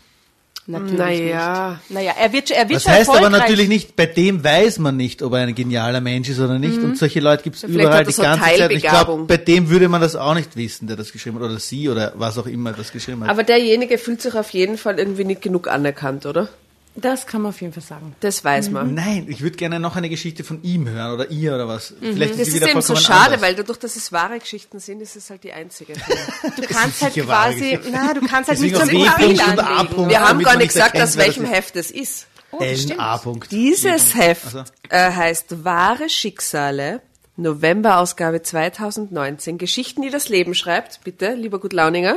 [0.66, 1.70] Natürlich Naja.
[1.70, 1.90] nicht.
[1.90, 5.22] Naja, er wird, er wird Das heißt aber natürlich nicht, bei dem weiß man nicht,
[5.22, 6.78] ob er ein genialer Mensch ist oder nicht.
[6.78, 8.70] Und solche Leute gibt es überall er die so ganze Zeit.
[8.70, 11.44] Ich glaube, bei dem würde man das auch nicht wissen, der das geschrieben hat.
[11.44, 13.30] Oder sie oder was auch immer das geschrieben hat.
[13.30, 16.48] Aber derjenige fühlt sich auf jeden Fall irgendwie nicht genug anerkannt, oder?
[16.94, 18.14] Das kann man auf jeden Fall sagen.
[18.20, 18.92] Das weiß man.
[18.94, 21.94] Nein, ich würde gerne noch eine Geschichte von ihm hören oder ihr oder was.
[22.00, 23.40] Vielleicht Das ist sie ist wieder eben so vollkommen schade, anders.
[23.42, 25.94] weil dadurch, dass es wahre Geschichten sind, ist es halt die einzige.
[26.56, 27.90] Du kannst halt sicher wahre quasi, Geschichte.
[27.92, 29.60] na, du kannst halt nicht so auch viel W-Punkt und anlegen.
[29.60, 30.10] A-Punkt.
[30.10, 31.50] Wir haben damit gar man nicht nicht gesagt, erkennt, aus wer das welchem ist.
[31.56, 32.26] Heft es ist.
[32.60, 33.16] Ellen A.
[33.16, 33.50] Punkt.
[33.50, 34.64] Dieses Heft Also.
[34.90, 37.00] äh, heißt Wahre Schicksale,
[37.36, 39.56] November-Ausgabe 2019.
[39.56, 42.16] Geschichten, die das Leben schreibt, bitte, lieber Gutlauninger.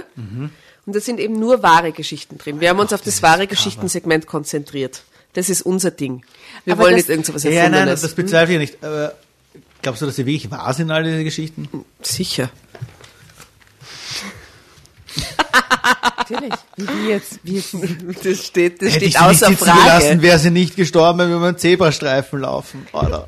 [0.85, 2.59] Und da sind eben nur wahre Geschichten drin.
[2.59, 5.03] Wir haben uns auf das wahre Geschichtensegment konzentriert.
[5.33, 6.23] Das ist unser Ding.
[6.63, 8.83] Wir Aber wollen das- nicht irgendwas Ja, ja, nein, das bezweifle ich nicht.
[8.83, 9.13] Aber
[9.81, 11.67] glaubst du, dass sie wirklich wahr sind, all diese Geschichten?
[12.01, 12.49] Sicher.
[16.17, 16.53] Natürlich.
[16.77, 17.75] Wie die jetzt, wie jetzt.
[18.25, 20.21] Das steht, das Hätte ich steht nicht außer sitzen gelassen, Frage.
[20.21, 22.87] wäre sie nicht gestorben, wenn wir über einen Zebrastreifen laufen.
[22.93, 23.25] Oder?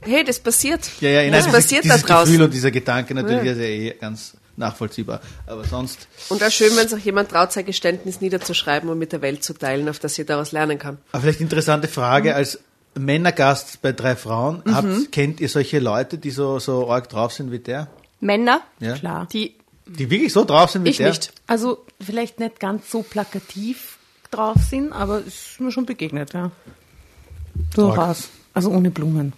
[0.00, 0.80] Hey, das passiert.
[1.00, 2.32] Ja, ja, das nein, passiert da dieses draußen.
[2.32, 5.20] Gefühl und dieser Gedanke natürlich ist ja eh ganz nachvollziehbar.
[5.48, 9.20] Aber sonst, Und auch schön, wenn sich jemand traut, sein Geständnis niederzuschreiben und mit der
[9.22, 10.98] Welt zu teilen, auf das sie daraus lernen kann.
[11.10, 12.60] aber vielleicht interessante Frage, als
[12.94, 14.74] Männergast bei drei Frauen, Mhm.
[14.74, 17.88] habt, kennt ihr solche Leute, die so, so arg drauf sind wie der?
[18.20, 18.94] Männer, Ja?
[18.94, 19.26] Klar.
[19.32, 19.54] die,
[19.86, 21.08] Die wirklich so drauf sind wie Ich der?
[21.08, 21.32] nicht.
[21.46, 23.98] Also vielleicht nicht ganz so plakativ
[24.30, 26.50] drauf sind, aber es ist mir schon begegnet, ja.
[27.74, 28.28] Durchaus.
[28.54, 29.32] Also ohne Blumen.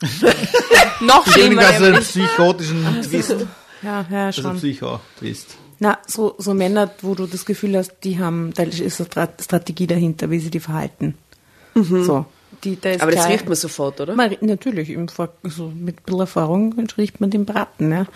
[1.00, 3.34] noch schlimmer Weniger so einen psychotischen Twist.
[3.82, 4.56] Ja, ja, Also schon.
[4.56, 5.56] Psycho-Twist.
[5.80, 9.42] Na, so, so Männer, wo du das Gefühl hast, die haben, da ist eine Stra-
[9.42, 11.14] Strategie dahinter, wie sie die verhalten.
[11.74, 12.26] So.
[12.64, 14.16] Die, da ist Aber das klar- riecht man sofort, oder?
[14.16, 18.06] Man, natürlich, im, Vor- so mit ein bisschen Erfahrung riecht man den Braten, ja.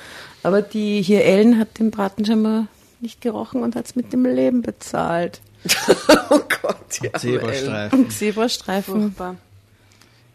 [0.43, 2.67] Aber die hier Ellen hat den Braten scheinbar
[3.01, 5.41] nicht gerochen und hat es mit dem Leben bezahlt.
[6.31, 7.13] oh Gott, ja.
[7.13, 8.11] Zebrastreifen.
[8.11, 9.01] Zebrastreifen.
[9.03, 9.37] Furchtbar.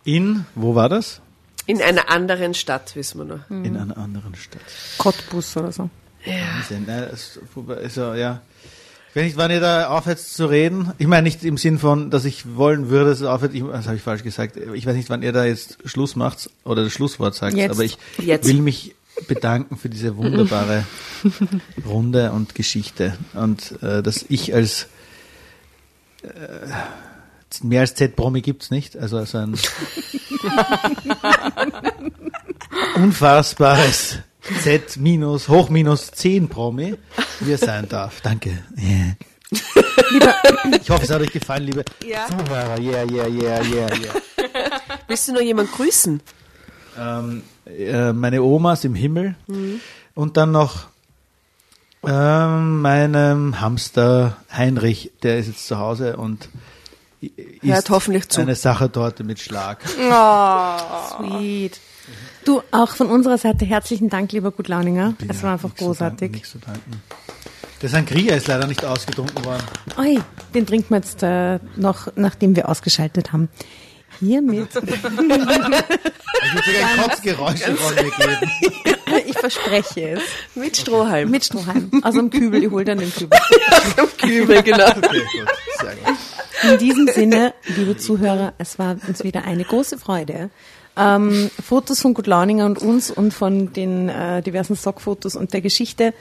[0.06, 1.20] In, wo war das?
[1.68, 3.50] In einer anderen Stadt, wissen wir noch.
[3.50, 4.62] In einer anderen Stadt.
[4.98, 5.90] Cottbus oder so.
[6.26, 6.86] Wahnsinn.
[6.86, 7.10] Ne?
[7.14, 7.40] Es-
[7.84, 8.42] Also, ja.
[9.10, 10.92] Ich weiß nicht, wann ihr da aufhört zu reden.
[10.98, 13.54] Ich meine nicht im Sinn von, dass ich wollen würde, dass es aufhört.
[13.54, 14.58] Ich, das habe ich falsch gesagt.
[14.58, 17.56] Ich weiß nicht, wann ihr da jetzt Schluss macht oder das Schlusswort sagt.
[17.56, 17.72] Jetzt.
[17.72, 18.48] Aber ich Jetzt.
[18.48, 18.96] will mich
[19.28, 20.86] bedanken für diese wunderbare
[21.86, 23.18] Runde und Geschichte.
[23.34, 24.88] Und äh, dass ich als
[26.22, 26.28] äh,
[27.64, 28.98] mehr als Z-Promi gibt's nicht.
[28.98, 29.56] Also als ein
[32.96, 34.20] unfassbares
[34.64, 36.96] Z minus, hoch minus 10 Promi,
[37.42, 38.22] wie er sein darf.
[38.22, 38.58] Danke.
[38.78, 39.16] Yeah.
[40.82, 42.26] ich hoffe, es hat euch gefallen, liebe Ja.
[42.28, 42.80] Zuhörer.
[42.80, 44.14] Yeah, yeah, yeah, yeah, yeah.
[45.08, 46.22] Willst du noch jemand grüßen?
[47.00, 49.36] ähm, äh, meine Omas im Himmel
[50.16, 50.88] und dann noch
[52.04, 56.50] ähm, meinem Hamster Heinrich, der ist jetzt zu Hause und
[57.22, 58.42] i- Hört isst hoffentlich zu.
[58.42, 59.80] eine Sachertorte mit Schlag.
[59.88, 61.80] Sweet.
[62.46, 65.14] Du, auch von unserer Seite herzlichen Dank, lieber Gutlauninger.
[65.28, 66.32] Es war einfach Nichts zu danken, großartig.
[66.32, 67.02] nichts zu danken.
[67.82, 69.64] Der Sangria ist leider nicht ausgetrunken worden.
[69.98, 70.20] Oi,
[70.54, 73.50] den trinken wir jetzt äh, noch, nachdem wir ausgeschaltet haben.
[74.20, 75.02] Hiermit, Ich
[76.66, 78.52] sogar Kotzgeräusche von mir geben.
[79.28, 80.22] ich verspreche es,
[80.56, 81.30] Mit Strohhalm.
[81.30, 83.38] mit Strohhalm aus dem Kübel, ich hol dann den Kübel.
[84.18, 84.88] Kübel, genau.
[84.88, 85.48] Okay, gut.
[85.82, 86.16] Sehr gut.
[86.64, 90.50] In diesem Sinne, liebe Zuhörer, es war uns wieder eine große Freude.
[90.96, 96.14] Ähm, Fotos von Gutlauninger und uns und von den äh, diversen Stockfotos und der Geschichte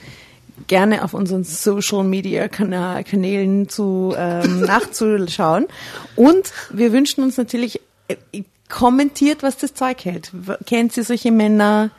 [0.67, 5.67] gerne auf unseren Social Media Kana Kanälen zu ähm, nachzuschauen.
[6.15, 10.33] Und wir wünschen uns natürlich äh, kommentiert, was das Zeug hält.
[10.67, 11.91] Kennt ihr solche Männer?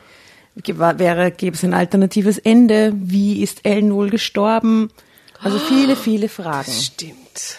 [0.54, 2.92] Wäre, gäbe es ein alternatives Ende?
[2.96, 4.90] Wie ist Ellen wohl gestorben?
[5.40, 7.58] Also viele, viele Fragen Stimmt.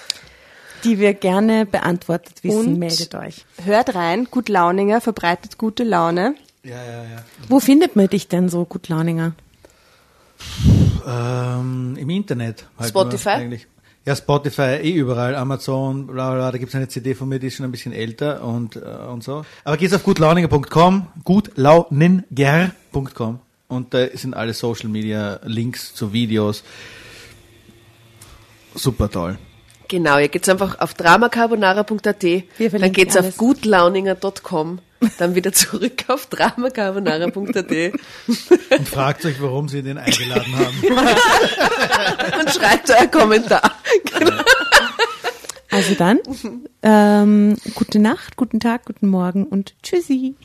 [0.83, 2.79] Die wir gerne beantwortet wissen, Und?
[2.79, 3.45] meldet euch.
[3.63, 6.35] Hört rein, Gut Launinger verbreitet gute Laune.
[6.63, 7.23] Ja, ja, ja.
[7.47, 9.33] Wo findet man dich denn so, gut Launinger?
[11.07, 12.67] Ähm, Im Internet.
[12.77, 13.29] Halt Spotify?
[13.29, 13.67] Eigentlich.
[14.05, 16.51] Ja, Spotify, eh überall, Amazon, bla bla bla.
[16.51, 19.23] Da gibt's eine CD von mir, die ist schon ein bisschen älter und, äh, und
[19.23, 19.45] so.
[19.63, 26.63] Aber geht's auf gutlauninger.com, gutlauninger.com und da sind alle Social Media Links zu Videos.
[28.73, 29.37] Super toll.
[29.89, 34.79] Genau, ihr geht's einfach auf dramacarbonara.at, dann verlinken geht's auf gutlauninger.com,
[35.17, 40.83] dann wieder zurück auf dramacarbonara.at Und fragt euch, warum sie den eingeladen haben.
[42.39, 43.79] und schreibt euer Kommentar.
[45.71, 46.19] Also dann,
[46.83, 50.35] ähm, gute Nacht, guten Tag, guten Morgen und tschüssi.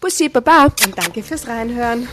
[0.00, 0.64] Bussi, Baba.
[0.64, 2.08] Und danke fürs Reinhören.